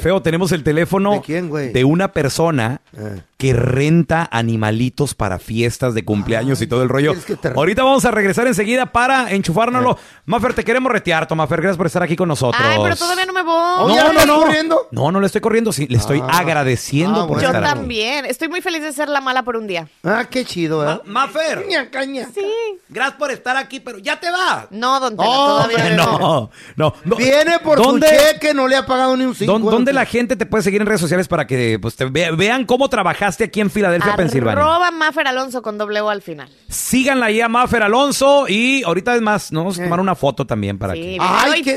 Feo, 0.00 0.20
tenemos 0.22 0.52
el 0.52 0.62
teléfono 0.62 1.12
¿De 1.12 1.20
quién, 1.22 1.48
güey? 1.48 1.72
de 1.72 1.84
una 1.84 2.12
persona 2.12 2.80
Eh. 2.96 3.22
que 3.38 3.52
renta 3.54 4.28
animalitos 4.30 5.14
para 5.14 5.38
fiestas 5.38 5.94
de 5.94 6.04
cumpleaños 6.04 6.60
y 6.62 6.66
todo 6.66 6.82
el 6.82 6.88
rollo. 6.88 7.10
¿quieres 7.12 7.24
que 7.24 7.36
te- 7.36 7.48
Ahorita 7.48 7.82
vamos 7.82 8.04
a 8.04 8.10
regresar 8.10 8.46
enseguida 8.46 8.86
para 8.86 9.32
enchufárnoslo. 9.32 9.98
Mafer, 10.26 10.54
te 10.54 10.64
queremos 10.64 10.92
retear, 10.92 11.26
Mafer. 11.34 11.60
Gracias 11.60 11.76
por 11.76 11.86
estar 11.86 12.02
aquí 12.02 12.14
con 12.14 12.28
nosotros. 12.28 12.62
Ay, 12.64 12.78
pero 12.82 12.94
todavía 12.96 13.26
no 13.26 13.32
me 13.32 13.42
voy. 13.42 13.94
No, 13.96 14.12
no, 14.12 14.24
no. 14.26 14.76
No, 14.92 15.10
no 15.12 15.20
le 15.20 15.26
estoy 15.26 15.40
corriendo, 15.40 15.72
sí, 15.72 15.86
le 15.88 15.96
estoy 15.98 16.20
Ah. 16.20 16.38
agradeciendo 16.38 17.22
Ah, 17.22 17.26
por 17.26 17.40
Yo 17.40 17.46
estar 17.48 17.64
aquí. 17.64 17.74
también. 17.74 18.24
Estoy 18.26 18.48
muy 18.48 18.60
feliz 18.60 18.82
de 18.82 18.92
ser 18.92 19.08
la 19.08 19.20
mala 19.20 19.42
por 19.42 19.56
un 19.56 19.66
día. 19.66 19.88
Ah, 20.04 20.24
qué 20.30 20.44
chido, 20.44 20.88
¿eh? 20.88 21.00
Mafer, 21.06 21.62
Caña, 21.62 21.90
caña. 21.90 22.28
Sí. 22.34 22.46
gracias 22.88 23.16
por 23.18 23.30
estar 23.30 23.56
aquí, 23.56 23.80
pero 23.80 23.98
ya 23.98 24.20
te 24.20 24.30
vas. 24.30 24.66
No, 24.70 25.00
don 25.00 25.16
Tela, 25.16 25.28
No, 25.28 25.34
todavía 25.46 25.90
no. 25.96 26.18
No, 26.18 26.33
no, 26.76 26.94
no. 27.04 27.16
Viene 27.16 27.58
por 27.60 27.78
¿Dónde- 27.82 28.08
su 28.08 28.14
cheque, 28.14 28.54
no 28.54 28.68
le 28.68 28.76
ha 28.76 28.86
pagado 28.86 29.16
ni 29.16 29.24
un 29.24 29.34
cinco. 29.34 29.58
¿Dó- 29.58 29.70
¿Dónde 29.70 29.92
la 29.92 30.04
gente 30.06 30.36
te 30.36 30.46
puede 30.46 30.62
seguir 30.62 30.80
en 30.80 30.86
redes 30.86 31.00
sociales 31.00 31.28
para 31.28 31.46
que 31.46 31.78
pues, 31.80 31.96
te 31.96 32.04
ve- 32.06 32.30
vean 32.32 32.64
cómo 32.64 32.88
trabajaste 32.88 33.44
aquí 33.44 33.60
en 33.60 33.70
Filadelfia, 33.70 34.16
Pensilvania? 34.16 34.62
Arroba 34.62 34.90
Maffer 34.90 35.26
Alonso 35.28 35.62
con 35.62 35.78
doble 35.78 36.00
O 36.00 36.10
al 36.10 36.22
final. 36.22 36.48
Síganla 36.68 37.26
ahí 37.26 37.40
a 37.40 37.48
Mafer 37.48 37.82
Alonso 37.82 38.46
y 38.48 38.82
ahorita 38.84 39.14
es 39.14 39.20
más, 39.22 39.52
nos 39.52 39.62
vamos 39.64 39.78
a 39.78 39.84
tomar 39.84 40.00
una 40.00 40.14
foto 40.14 40.46
también 40.46 40.78
para 40.78 40.94
Sí, 40.94 41.00
que... 41.00 41.18
Ay, 41.20 41.62
qué, 41.62 41.76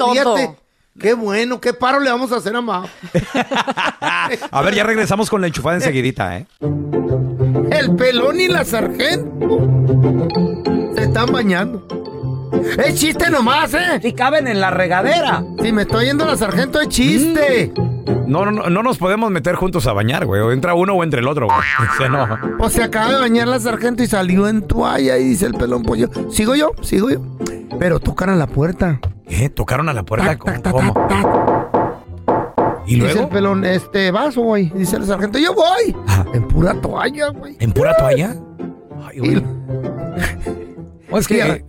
qué 0.99 1.13
bueno, 1.13 1.61
qué 1.61 1.73
paro 1.73 1.99
le 1.99 2.09
vamos 2.09 2.31
a 2.31 2.37
hacer 2.37 2.55
a 2.55 2.61
Ma. 2.61 2.85
A 4.51 4.61
ver, 4.61 4.73
ya 4.73 4.83
regresamos 4.83 5.29
con 5.29 5.41
la 5.41 5.47
enchufada 5.47 5.75
enseguidita, 5.75 6.37
¿eh? 6.37 6.45
El 7.71 7.95
pelón 7.95 8.39
y 8.39 8.47
la 8.47 8.65
sargento 8.65 9.59
se 10.95 11.03
están 11.03 11.31
bañando. 11.31 11.85
Es 12.83 12.95
chiste 12.95 13.29
nomás, 13.29 13.73
¿eh? 13.73 13.99
Si 14.01 14.13
caben 14.13 14.47
en 14.47 14.59
la 14.59 14.71
regadera. 14.71 15.43
Si 15.61 15.71
me 15.71 15.83
estoy 15.83 16.05
yendo 16.05 16.25
la 16.25 16.37
sargento, 16.37 16.79
es 16.79 16.89
chiste. 16.89 17.71
No, 18.27 18.45
no, 18.45 18.51
no, 18.51 18.69
no 18.69 18.83
nos 18.83 18.97
podemos 18.97 19.31
meter 19.31 19.55
juntos 19.55 19.87
a 19.87 19.93
bañar, 19.93 20.25
güey. 20.25 20.41
O 20.41 20.51
entra 20.51 20.73
uno 20.73 20.93
o 20.93 21.03
entre 21.03 21.19
el 21.21 21.27
otro, 21.27 21.47
güey. 21.47 21.57
O 21.93 21.97
sea, 21.97 22.09
no. 22.09 22.27
O 22.59 22.69
se 22.69 22.83
acaba 22.83 23.11
de 23.13 23.19
bañar 23.19 23.47
la 23.47 23.59
sargento 23.59 24.03
y 24.03 24.07
salió 24.07 24.47
en 24.47 24.61
toalla 24.63 25.17
y 25.17 25.23
dice 25.29 25.45
el 25.45 25.53
pelón, 25.53 25.83
pues 25.83 26.01
yo, 26.01 26.07
sigo 26.31 26.55
yo, 26.55 26.71
sigo 26.81 27.09
yo. 27.09 27.21
Pero 27.79 27.99
tocan 27.99 28.29
a 28.29 28.35
la 28.35 28.47
puerta. 28.47 28.99
¿Qué? 29.27 29.49
¿Tocaron 29.49 29.89
a 29.89 29.93
la 29.93 30.03
puerta? 30.03 30.27
Tac, 30.27 30.43
tac, 30.43 30.61
tac, 30.63 30.71
¿Cómo? 30.73 30.93
tac, 30.93 31.07
tac. 31.09 31.27
¿Y 32.85 32.95
Dice 32.95 33.07
el 33.07 33.13
luego? 33.15 33.29
pelón, 33.29 33.65
este, 33.65 34.11
vas, 34.11 34.35
güey. 34.37 34.69
Dice 34.73 34.95
el 34.95 35.05
sargento, 35.05 35.37
yo 35.39 35.53
voy. 35.53 35.93
En 36.33 36.47
pura 36.47 36.73
toalla, 36.79 37.29
güey. 37.29 37.57
¿En 37.59 37.73
pura 37.73 37.93
toalla? 37.97 38.35
Ay, 39.05 39.19
güey. 39.19 39.43
O 41.09 41.17
es 41.17 41.25
que, 41.25 41.63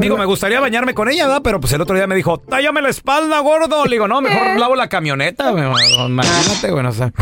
digo, 0.00 0.16
me 0.16 0.24
gustaría 0.24 0.60
bañarme 0.60 0.94
con 0.94 1.08
ella, 1.08 1.26
¿verdad? 1.26 1.42
Pero 1.42 1.60
pues 1.60 1.72
el 1.72 1.80
otro 1.80 1.96
día 1.96 2.06
me 2.06 2.14
dijo, 2.14 2.38
tállame 2.38 2.80
la 2.82 2.88
espalda, 2.90 3.40
gordo. 3.40 3.84
Le 3.86 3.92
digo, 3.92 4.08
no, 4.08 4.20
mejor 4.20 4.42
lavo 4.58 4.74
la 4.76 4.88
camioneta. 4.88 5.50
Imagínate, 5.50 6.70
güey, 6.70 6.86
o 6.86 6.92
sea. 6.92 7.12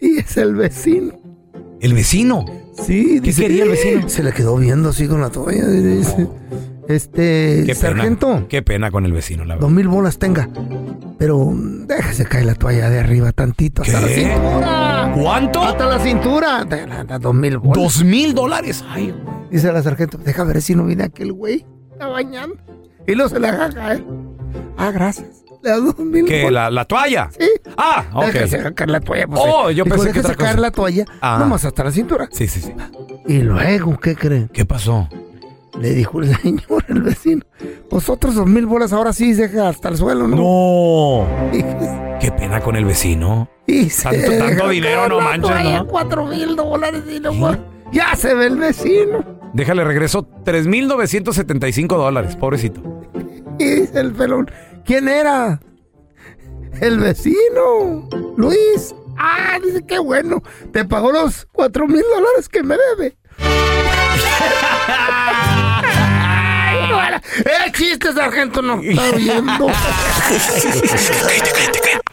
Y 0.00 0.18
es 0.18 0.36
el 0.36 0.54
vecino. 0.54 1.14
¿El 1.80 1.94
vecino? 1.94 2.44
Sí, 2.86 3.20
¿Qué 3.22 3.32
quería 3.32 3.64
el 3.64 3.70
vecino? 3.70 4.08
Se 4.08 4.22
le 4.22 4.32
quedó 4.32 4.56
viendo 4.56 4.90
así 4.90 5.06
con 5.08 5.20
la 5.20 5.30
toalla. 5.30 5.66
Dice, 5.66 6.28
este, 6.88 7.62
Qué 7.66 7.74
sargento, 7.74 8.28
pena. 8.34 8.48
Qué 8.48 8.62
pena 8.62 8.90
con 8.90 9.04
el 9.06 9.12
vecino, 9.12 9.44
la 9.44 9.54
verdad. 9.54 9.66
dos 9.66 9.70
mil 9.74 9.88
bolas 9.88 10.18
tenga. 10.18 10.48
Pero 11.18 11.38
mm, 11.46 11.86
déjese 11.86 12.24
caer 12.26 12.44
la 12.46 12.54
toalla 12.54 12.90
de 12.90 12.98
arriba 13.00 13.32
tantito, 13.32 13.82
hasta 13.82 14.00
la 14.00 14.08
cintura. 14.08 15.12
¿Cuánto? 15.20 15.62
Hasta 15.62 15.86
la 15.86 15.98
cintura. 15.98 16.64
De- 16.64 16.86
de- 16.86 17.04
de 17.04 17.18
Dos 17.18 17.34
mil 17.34 17.58
bolas. 17.58 17.74
¿Dos 17.82 18.04
mil 18.04 18.34
dólares? 18.34 18.84
Ay, 18.88 19.10
güey. 19.12 19.36
Dice 19.50 19.72
la 19.72 19.82
sargento, 19.82 20.18
deja 20.18 20.44
ver 20.44 20.60
si 20.60 20.74
no 20.74 20.84
viene 20.84 21.04
aquel 21.04 21.32
güey. 21.32 21.64
Está 21.96 22.08
bañando. 22.08 22.56
Y 23.06 23.14
luego 23.14 23.30
se 23.30 23.40
le 23.40 23.50
deja 23.50 23.70
caer. 23.70 24.04
Ah, 24.76 24.90
gracias. 24.90 25.28
Le 25.62 25.70
da 25.70 25.76
dos 25.78 25.98
mil 25.98 26.26
¿Qué? 26.26 26.42
bolas. 26.44 26.64
¿La, 26.64 26.70
la 26.70 26.84
toalla? 26.84 27.30
Sí. 27.38 27.48
Ah, 27.78 28.04
ok. 28.12 28.26
Déjese 28.26 28.74
caer 28.74 28.90
la 28.90 29.00
toalla. 29.00 29.26
Pues, 29.26 29.40
Oh, 29.42 29.70
yo 29.70 29.84
pensé 29.84 30.12
que 30.12 30.20
caer 30.22 30.36
cosa. 30.36 30.56
la 30.56 30.70
toalla. 30.70 31.04
Ah. 31.22 31.38
Nomás 31.40 31.64
hasta 31.64 31.84
la 31.84 31.90
cintura. 31.92 32.28
Sí, 32.30 32.46
sí, 32.48 32.60
sí. 32.60 32.74
Y 33.26 33.38
luego, 33.38 33.98
¿qué 33.98 34.14
creen? 34.14 34.48
¿Qué 34.52 34.64
pasó? 34.66 35.08
Le 35.80 35.94
dijo 35.94 36.20
el 36.20 36.34
señor, 36.42 36.84
el 36.88 37.02
vecino. 37.02 37.42
Pues 37.88 38.08
otros 38.10 38.34
dos 38.34 38.46
mil 38.46 38.66
bolas 38.66 38.92
ahora 38.92 39.12
sí 39.14 39.32
deja 39.32 39.68
hasta 39.68 39.88
el 39.88 39.96
suelo, 39.96 40.28
¿no? 40.28 40.36
No. 40.36 41.26
Y, 41.56 41.62
Qué 42.20 42.32
pena 42.32 42.60
con 42.60 42.76
el 42.76 42.84
vecino. 42.84 43.48
y 43.66 43.88
se 43.90 44.02
Tanto- 44.04 44.28
tanto 44.28 44.44
deja 44.46 44.68
dinero, 44.68 45.08
no 45.08 45.18
la 45.18 45.24
manches, 45.24 45.64
¿no? 45.64 45.86
Cuatro 45.86 46.26
mil 46.26 46.56
dólares 46.56 47.02
y 47.10 47.18
luego 47.20 47.56
ya 47.92 48.14
se 48.16 48.34
ve 48.34 48.46
el 48.46 48.56
vecino. 48.56 49.35
Déjale 49.56 49.84
regreso 49.84 50.28
3.975 50.44 51.86
dólares, 51.96 52.36
pobrecito. 52.36 52.82
Y 53.58 53.64
dice 53.64 54.00
el 54.00 54.12
pelón, 54.12 54.50
¿quién 54.84 55.08
era? 55.08 55.62
El 56.78 56.98
vecino, 56.98 58.06
Luis. 58.36 58.94
Ah, 59.16 59.58
dice, 59.64 59.82
qué 59.86 59.98
bueno. 59.98 60.42
Te 60.74 60.84
pagó 60.84 61.10
los 61.10 61.46
cuatro 61.52 61.88
mil 61.88 62.02
dólares 62.02 62.50
que 62.50 62.62
me 62.62 62.76
debe. 62.76 63.16
Bueno. 67.44 67.64
¡Eh, 67.66 67.72
chiste, 67.72 68.12
sargento! 68.12 68.62
No 68.62 68.80
está 68.82 69.16
viendo. 69.16 69.66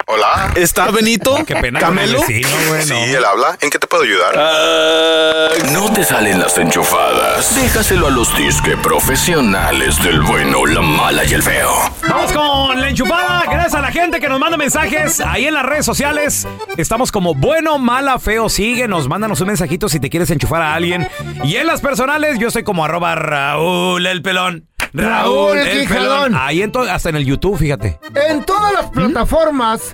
Hola. 0.05 0.51
¿Está 0.55 0.91
Benito? 0.91 1.43
Qué 1.47 1.55
pena 1.55 1.79
con 1.79 1.97
el 1.97 2.05
¿Camelo? 2.11 2.21
vecino, 2.21 2.49
güey, 2.67 2.83
Sí, 2.83 2.93
él 2.93 3.23
habla. 3.25 3.57
¿En 3.61 3.69
qué 3.69 3.79
te 3.79 3.87
puedo 3.87 4.03
ayudar? 4.03 4.33
Ah, 4.37 5.47
no 5.71 5.91
te 5.93 6.03
salen 6.03 6.39
las 6.39 6.57
enchufadas. 6.57 7.55
Déjaselo 7.55 8.07
a 8.07 8.11
los 8.11 8.35
disque 8.37 8.75
profesionales 8.77 10.03
del 10.03 10.21
bueno, 10.21 10.65
la 10.65 10.81
mala 10.81 11.23
y 11.23 11.33
el 11.33 11.41
feo. 11.41 11.71
Vamos 12.07 12.31
con 12.33 12.79
la 12.81 12.89
enchufada. 12.89 13.43
Gracias 13.45 13.73
a 13.75 13.81
la 13.81 13.91
gente 13.91 14.19
que 14.19 14.27
nos 14.29 14.39
manda 14.39 14.57
mensajes 14.57 15.19
ahí 15.21 15.45
en 15.47 15.53
las 15.53 15.65
redes 15.65 15.85
sociales. 15.85 16.47
Estamos 16.77 17.11
como 17.11 17.33
bueno, 17.33 17.79
mala, 17.79 18.19
feo. 18.19 18.49
Síguenos, 18.49 19.07
mándanos 19.07 19.39
un 19.41 19.47
mensajito 19.47 19.87
si 19.89 19.99
te 19.99 20.09
quieres 20.09 20.29
enchufar 20.29 20.61
a 20.61 20.75
alguien. 20.75 21.07
Y 21.43 21.55
en 21.55 21.65
las 21.65 21.81
personales, 21.81 22.37
yo 22.39 22.51
soy 22.51 22.63
como 22.63 22.83
arroba 22.85 23.15
Raúl 23.15 24.05
el 24.05 24.21
pelón. 24.21 24.67
Raúl 24.93 25.57
Raúl 25.57 25.57
el. 25.57 25.79
Quijadón. 25.81 26.35
Ahí 26.35 26.61
en 26.61 26.71
hasta 26.89 27.09
en 27.09 27.15
el 27.15 27.25
YouTube, 27.25 27.57
fíjate. 27.57 27.99
En 28.29 28.45
todas 28.45 28.71
las 28.73 28.91
plataformas 28.91 29.93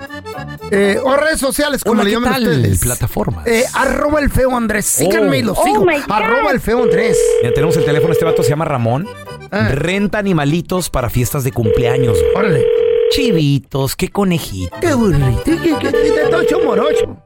eh, 0.71 0.97
o 1.01 1.15
redes 1.15 1.39
sociales, 1.39 1.83
como 1.83 2.01
Hola, 2.01 2.03
le 2.03 2.09
¿qué 2.09 2.15
llaman 2.15 2.43
ustedes. 2.43 2.79
Plataformas. 2.81 3.47
Eh, 3.47 3.63
arroba 3.73 4.19
el 4.19 4.29
feo 4.29 4.55
Andrés. 4.55 4.85
Síganme 4.85 5.37
y 5.39 5.41
lo 5.43 5.53
Oh. 5.53 5.63
sigo. 5.63 5.85
Oh, 5.85 6.13
arroba 6.13 6.51
el 6.51 6.59
feo 6.59 6.83
Andrés. 6.83 7.17
Ya 7.43 7.53
tenemos 7.53 7.75
el 7.77 7.85
teléfono, 7.85 8.11
este 8.13 8.25
vato 8.25 8.43
se 8.43 8.49
llama 8.49 8.65
Ramón. 8.65 9.07
Ah. 9.51 9.69
Renta 9.73 10.17
animalitos 10.19 10.89
para 10.89 11.09
fiestas 11.09 11.43
de 11.43 11.51
cumpleaños. 11.51 12.17
Órale. 12.35 12.65
Chivitos, 13.11 13.95
qué 13.95 14.09
conejitos. 14.09 14.79
Qué 14.79 14.93
burrito. 14.93 15.41
Qué, 15.43 15.57
qué, 15.57 15.75
qué, 15.79 15.91
de 15.91 16.27
tocho 16.29 16.59
morocho. 16.63 17.17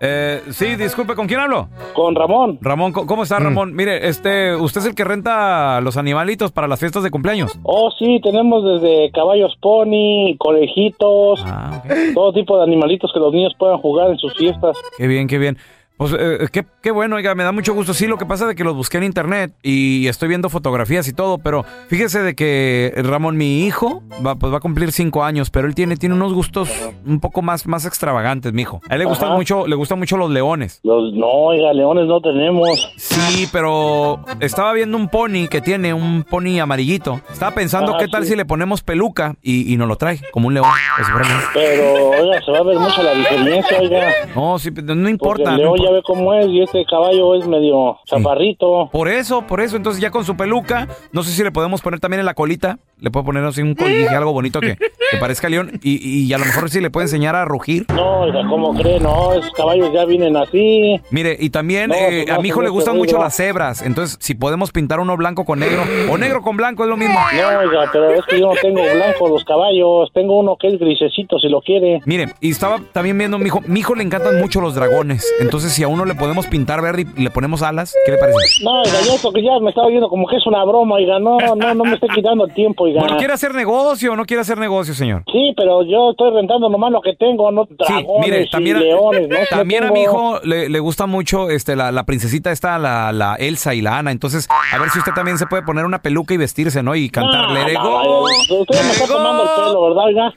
Eh, 0.00 0.42
sí, 0.50 0.76
disculpe, 0.76 1.14
¿con 1.14 1.26
quién 1.26 1.40
hablo? 1.40 1.68
Con 1.94 2.14
Ramón. 2.14 2.58
Ramón, 2.60 2.92
¿cómo- 2.92 3.06
¿cómo 3.06 3.22
está 3.24 3.40
Mm. 3.40 3.44
Ramón? 3.44 3.74
Mire, 3.74 4.08
este, 4.08 4.54
usted 4.56 4.80
es 4.80 4.86
el 4.86 4.94
que 4.94 5.04
renta 5.04 5.80
los 5.80 5.96
animalitos 5.96 6.52
para 6.52 6.68
las 6.68 6.78
fiestas 6.80 7.02
de 7.02 7.10
cumpleaños. 7.10 7.58
Oh, 7.62 7.90
sí, 7.98 8.20
tenemos 8.22 8.64
desde 8.64 9.10
caballos 9.12 9.56
pony, 9.60 10.36
conejitos, 10.38 11.42
Ah, 11.46 11.82
todo 12.14 12.32
tipo 12.32 12.56
de 12.56 12.64
animalitos 12.64 13.10
que 13.12 13.18
los 13.20 13.32
niños 13.32 13.54
puedan 13.58 13.78
jugar 13.78 14.10
en 14.10 14.18
sus 14.18 14.34
fiestas. 14.34 14.76
Qué 14.96 15.06
bien, 15.06 15.26
qué 15.28 15.38
bien. 15.38 15.56
Pues 16.02 16.16
eh, 16.18 16.48
qué, 16.50 16.64
qué 16.82 16.90
bueno, 16.90 17.14
oiga, 17.14 17.32
me 17.36 17.44
da 17.44 17.52
mucho 17.52 17.74
gusto. 17.74 17.94
Sí, 17.94 18.08
lo 18.08 18.18
que 18.18 18.26
pasa 18.26 18.50
es 18.50 18.56
que 18.56 18.64
los 18.64 18.74
busqué 18.74 18.96
en 18.98 19.04
internet 19.04 19.52
y 19.62 20.08
estoy 20.08 20.28
viendo 20.28 20.48
fotografías 20.50 21.06
y 21.06 21.12
todo, 21.12 21.38
pero 21.38 21.64
fíjese 21.86 22.22
de 22.22 22.34
que 22.34 22.92
Ramón, 23.04 23.36
mi 23.36 23.64
hijo, 23.64 24.02
va, 24.26 24.34
pues 24.34 24.52
va 24.52 24.56
a 24.56 24.60
cumplir 24.60 24.90
cinco 24.90 25.22
años, 25.22 25.50
pero 25.50 25.68
él 25.68 25.76
tiene, 25.76 25.96
tiene 25.96 26.16
unos 26.16 26.32
gustos 26.34 26.68
un 27.06 27.20
poco 27.20 27.40
más, 27.40 27.68
más 27.68 27.86
extravagantes, 27.86 28.52
mi 28.52 28.62
hijo. 28.62 28.80
A 28.90 28.94
él 28.94 28.98
le 28.98 29.04
gustan 29.04 29.32
mucho, 29.34 29.68
le 29.68 29.76
gustan 29.76 30.00
mucho 30.00 30.16
los 30.16 30.28
leones. 30.28 30.80
Los, 30.82 31.12
no, 31.14 31.28
oiga, 31.28 31.72
leones 31.72 32.06
no 32.06 32.20
tenemos. 32.20 32.92
Sí, 32.96 33.46
pero 33.52 34.24
estaba 34.40 34.72
viendo 34.72 34.96
un 34.96 35.08
pony 35.08 35.46
que 35.48 35.60
tiene 35.60 35.94
un 35.94 36.24
pony 36.24 36.58
amarillito. 36.60 37.20
Estaba 37.30 37.54
pensando 37.54 37.92
Ajá, 37.92 38.00
qué 38.00 38.08
tal 38.08 38.24
sí. 38.24 38.30
si 38.30 38.36
le 38.36 38.44
ponemos 38.44 38.82
peluca 38.82 39.36
y, 39.40 39.72
y 39.72 39.76
nos 39.76 39.86
lo 39.86 39.94
trae, 39.94 40.18
como 40.32 40.48
un 40.48 40.54
león. 40.54 40.66
Pues. 40.96 41.08
Pero, 41.54 42.10
oiga, 42.10 42.42
se 42.44 42.50
va 42.50 42.58
a 42.58 42.62
ver 42.64 42.76
mucho 42.80 43.02
la 43.04 43.14
diferencia, 43.14 43.78
oiga. 43.80 44.10
No, 44.34 44.58
sí, 44.58 44.70
no 44.72 44.84
Porque 44.84 45.10
importa. 45.10 45.50
el 45.54 45.62
no 45.62 45.62
león 45.62 45.76
importa. 45.76 45.91
Ve 45.92 46.02
cómo 46.04 46.34
es 46.34 46.48
y 46.48 46.62
este 46.62 46.84
caballo 46.84 47.34
es 47.34 47.46
medio 47.46 47.98
chaparrito. 48.06 48.88
Por 48.92 49.08
eso, 49.08 49.42
por 49.46 49.60
eso. 49.60 49.76
Entonces 49.76 50.00
ya 50.00 50.10
con 50.10 50.24
su 50.24 50.36
peluca, 50.36 50.88
no 51.12 51.22
sé 51.22 51.30
si 51.30 51.42
le 51.42 51.52
podemos 51.52 51.80
poner 51.80 52.00
también 52.00 52.20
en 52.20 52.26
la 52.26 52.34
colita. 52.34 52.78
Le 53.02 53.10
puedo 53.10 53.26
poner 53.26 53.44
así 53.44 53.60
un 53.62 53.74
colguije, 53.74 54.08
algo 54.14 54.32
bonito 54.32 54.60
que, 54.60 54.76
que 54.76 55.16
parezca 55.18 55.48
león. 55.48 55.72
Y, 55.82 56.22
y 56.24 56.32
a 56.32 56.38
lo 56.38 56.44
mejor 56.44 56.70
sí 56.70 56.80
le 56.80 56.88
puede 56.88 57.06
enseñar 57.06 57.34
a 57.34 57.44
rugir. 57.44 57.84
No, 57.92 58.20
oiga, 58.20 58.46
¿cómo 58.48 58.72
cree? 58.74 59.00
No, 59.00 59.32
esos 59.34 59.50
caballos 59.54 59.92
ya 59.92 60.04
vienen 60.04 60.36
así. 60.36 61.00
Mire, 61.10 61.36
y 61.40 61.50
también 61.50 61.90
No, 61.90 61.96
eh, 61.96 62.06
pues 62.08 62.28
no, 62.28 62.34
a 62.34 62.38
mi 62.38 62.48
hijo 62.48 62.60
pues 62.60 62.66
le 62.66 62.70
gustan 62.70 62.96
mucho 62.96 63.18
las 63.18 63.34
cebras. 63.34 63.82
Entonces, 63.82 64.18
si 64.20 64.36
podemos 64.36 64.70
pintar 64.70 65.00
uno 65.00 65.16
blanco 65.16 65.44
con 65.44 65.58
negro 65.58 65.82
o 66.10 66.16
negro 66.16 66.42
con 66.42 66.56
blanco, 66.56 66.84
es 66.84 66.90
lo 66.90 66.96
mismo. 66.96 67.18
No, 67.18 67.58
oiga, 67.58 67.90
pero 67.92 68.10
es 68.12 68.24
que 68.26 68.38
yo 68.38 68.46
no 68.46 68.54
tengo 68.62 68.80
blanco 68.94 69.28
los 69.28 69.44
caballos. 69.44 70.08
Tengo 70.14 70.38
uno 70.38 70.56
que 70.56 70.68
es 70.68 70.78
grisecito, 70.78 71.40
si 71.40 71.48
lo 71.48 71.60
quiere. 71.60 72.00
Mire, 72.06 72.28
y 72.40 72.50
estaba 72.50 72.78
también 72.92 73.18
viendo 73.18 73.36
mi 73.36 73.46
hijo. 73.46 73.60
Mi 73.66 73.80
hijo 73.80 73.96
le 73.96 74.04
encantan 74.04 74.38
mucho 74.38 74.60
los 74.60 74.76
dragones. 74.76 75.26
Entonces, 75.40 75.72
si 75.72 75.82
a 75.82 75.88
uno 75.88 76.04
le 76.04 76.14
podemos 76.14 76.46
pintar 76.46 76.80
verde 76.80 77.04
y 77.16 77.22
le 77.24 77.30
ponemos 77.30 77.62
alas, 77.62 77.96
¿qué 78.06 78.12
le 78.12 78.18
parece? 78.18 78.38
No, 78.62 78.82
oiga, 78.82 79.00
yo 79.04 79.14
porque 79.20 79.42
ya 79.42 79.58
me 79.60 79.70
estaba 79.70 79.88
viendo 79.88 80.08
como 80.08 80.28
que 80.28 80.36
es 80.36 80.46
una 80.46 80.64
broma, 80.64 80.94
oiga, 80.94 81.18
no, 81.18 81.36
no, 81.56 81.74
no 81.74 81.84
me 81.84 81.94
esté 81.94 82.06
quitando 82.14 82.44
el 82.44 82.54
tiempo, 82.54 82.84
oiga. 82.84 82.91
Oiga. 82.92 83.00
Bueno, 83.02 83.18
¿quiere 83.18 83.32
hacer 83.34 83.54
negocio 83.54 84.12
o 84.12 84.16
no 84.16 84.24
quiere 84.24 84.40
hacer 84.40 84.58
negocio, 84.58 84.94
señor? 84.94 85.22
Sí, 85.32 85.52
pero 85.56 85.82
yo 85.84 86.10
estoy 86.10 86.32
rentando 86.32 86.68
nomás 86.68 86.92
lo 86.92 87.00
que 87.00 87.14
tengo, 87.14 87.50
no 87.50 87.66
dragones 87.68 88.24
Mire, 88.30 88.46
también, 88.48 88.76
y 88.78 88.80
leones, 88.80 89.28
¿no? 89.28 89.36
también 89.50 89.84
a 89.84 89.90
mi 89.90 90.02
hijo 90.02 90.40
le, 90.44 90.68
le 90.68 90.78
gusta 90.80 91.06
mucho 91.06 91.50
este, 91.50 91.76
la, 91.76 91.92
la 91.92 92.04
princesita 92.04 92.50
esta, 92.50 92.78
la, 92.78 93.12
la 93.12 93.34
Elsa 93.36 93.74
y 93.74 93.82
la 93.82 93.98
Ana. 93.98 94.10
Entonces, 94.10 94.48
a 94.72 94.78
ver 94.78 94.90
si 94.90 94.98
usted 94.98 95.12
también 95.12 95.38
se 95.38 95.46
puede 95.46 95.62
poner 95.62 95.84
una 95.84 96.00
peluca 96.02 96.34
y 96.34 96.36
vestirse, 96.36 96.82
¿no? 96.82 96.94
Y 96.94 97.10
cantar 97.10 97.48
No, 97.48 97.54
Let 97.54 97.72
It 97.72 97.78
no, 97.78 97.84
Go. 97.84 98.22
vaya, 98.22 98.36
Usted 98.60 98.82
me 98.84 98.90
está 98.90 99.06
tomando 99.06 99.42
el 99.42 99.48
pelo, 99.56 99.82
¿verdad, 99.88 100.04
oiga? 100.04 100.34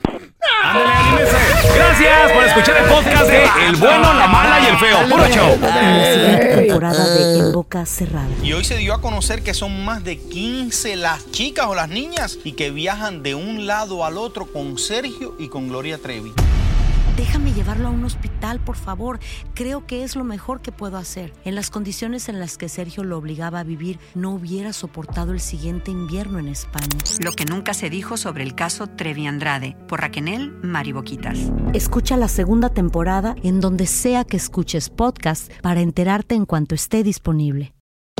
Gracias 1.76 2.32
por 2.32 2.44
escuchar 2.44 2.76
el 2.82 2.84
podcast 2.90 3.28
de 3.28 3.44
El 3.68 3.76
Bueno, 3.76 4.14
la 4.14 4.26
Mala 4.26 4.60
y 4.60 4.66
el 4.66 4.76
Feo. 4.76 4.98
Puro 5.08 5.28
show. 5.28 5.58
Temporada 6.56 7.14
de 7.14 7.38
En 7.38 7.52
Boca 7.52 7.84
Cerrada. 7.86 8.28
Y 8.42 8.52
hoy 8.52 8.64
se 8.64 8.76
dio 8.76 8.94
a 8.94 9.00
conocer 9.00 9.42
que 9.42 9.54
son 9.54 9.84
más 9.84 10.04
de 10.04 10.18
15 10.18 10.96
las 10.96 11.30
chicas 11.30 11.66
o 11.66 11.74
las 11.74 11.88
niñas 11.88 12.38
y 12.46 12.52
que 12.52 12.70
viajan 12.70 13.24
de 13.24 13.34
un 13.34 13.66
lado 13.66 14.04
al 14.04 14.16
otro 14.16 14.46
con 14.46 14.78
Sergio 14.78 15.34
y 15.36 15.48
con 15.48 15.68
Gloria 15.68 15.98
Trevi. 15.98 16.32
Déjame 17.16 17.52
llevarlo 17.52 17.88
a 17.88 17.90
un 17.90 18.04
hospital, 18.04 18.60
por 18.60 18.76
favor. 18.76 19.18
Creo 19.54 19.84
que 19.84 20.04
es 20.04 20.14
lo 20.14 20.22
mejor 20.22 20.60
que 20.60 20.70
puedo 20.70 20.96
hacer. 20.96 21.32
En 21.44 21.56
las 21.56 21.70
condiciones 21.70 22.28
en 22.28 22.38
las 22.38 22.56
que 22.56 22.68
Sergio 22.68 23.02
lo 23.02 23.18
obligaba 23.18 23.58
a 23.58 23.64
vivir, 23.64 23.98
no 24.14 24.30
hubiera 24.30 24.72
soportado 24.72 25.32
el 25.32 25.40
siguiente 25.40 25.90
invierno 25.90 26.38
en 26.38 26.46
España. 26.46 26.86
Lo 27.18 27.32
que 27.32 27.46
nunca 27.46 27.74
se 27.74 27.90
dijo 27.90 28.16
sobre 28.16 28.44
el 28.44 28.54
caso 28.54 28.86
Trevi 28.86 29.26
Andrade 29.26 29.76
por 29.88 30.02
Raquel 30.02 30.52
Mariboquitas. 30.62 31.38
Escucha 31.72 32.16
la 32.16 32.28
segunda 32.28 32.68
temporada 32.68 33.34
en 33.42 33.60
donde 33.60 33.86
sea 33.86 34.24
que 34.24 34.36
escuches 34.36 34.88
podcast 34.88 35.50
para 35.62 35.80
enterarte 35.80 36.36
en 36.36 36.46
cuanto 36.46 36.76
esté 36.76 37.02
disponible. 37.02 37.75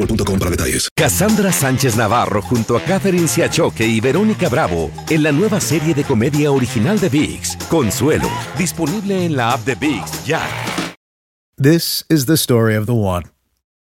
boostmobile.com 0.00 0.38
para 0.38 0.50
detalles. 0.50 0.88
Cassandra 0.96 1.52
Sánchez 1.52 1.96
Navarro 1.96 2.42
junto 2.42 2.76
a 2.76 2.80
Catherine 2.82 3.28
Siachoque 3.28 3.86
y 3.86 4.00
Verónica 4.00 4.48
Bravo 4.48 4.90
en 5.08 5.22
la 5.22 5.32
nueva 5.32 5.60
serie 5.60 5.94
de 5.94 6.04
comedia 6.04 6.50
original 6.50 6.98
de 6.98 7.08
VIX, 7.08 7.56
Consuelo, 7.68 8.28
disponible 8.56 9.24
en 9.24 9.36
la 9.36 9.52
app 9.52 9.64
de 9.64 9.74
VIX 9.74 10.24
ya. 10.24 10.42
This 11.56 12.04
is 12.08 12.24
the 12.24 12.36
story 12.36 12.74
of 12.74 12.86
the 12.86 12.94
one. 12.94 13.24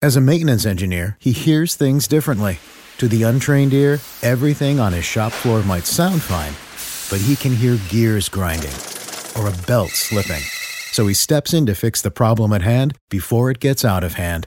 As 0.03 0.17
a 0.17 0.21
maintenance 0.21 0.67
engineer, 0.67 1.17
he 1.21 1.33
hears 1.33 1.75
things 1.75 2.07
differently. 2.07 2.59
To 2.99 3.09
the 3.09 3.23
untrained 3.23 3.73
ear, 3.73 4.01
everything 4.23 4.79
on 4.79 4.93
his 4.93 5.05
shop 5.05 5.33
floor 5.33 5.63
might 5.63 5.87
sound 5.87 6.21
fine, 6.21 6.53
but 7.09 7.25
he 7.25 7.35
can 7.37 7.57
hear 7.57 7.79
gears 7.89 8.29
grinding 8.29 8.75
or 9.39 9.49
a 9.49 9.67
belt 9.67 9.91
slipping. 9.91 10.43
So 10.93 11.07
he 11.07 11.15
steps 11.15 11.55
in 11.55 11.65
to 11.67 11.75
fix 11.75 12.03
the 12.03 12.11
problem 12.11 12.53
at 12.53 12.63
hand 12.63 12.95
before 13.09 13.51
it 13.51 13.61
gets 13.61 13.85
out 13.85 14.05
of 14.05 14.15
hand. 14.15 14.47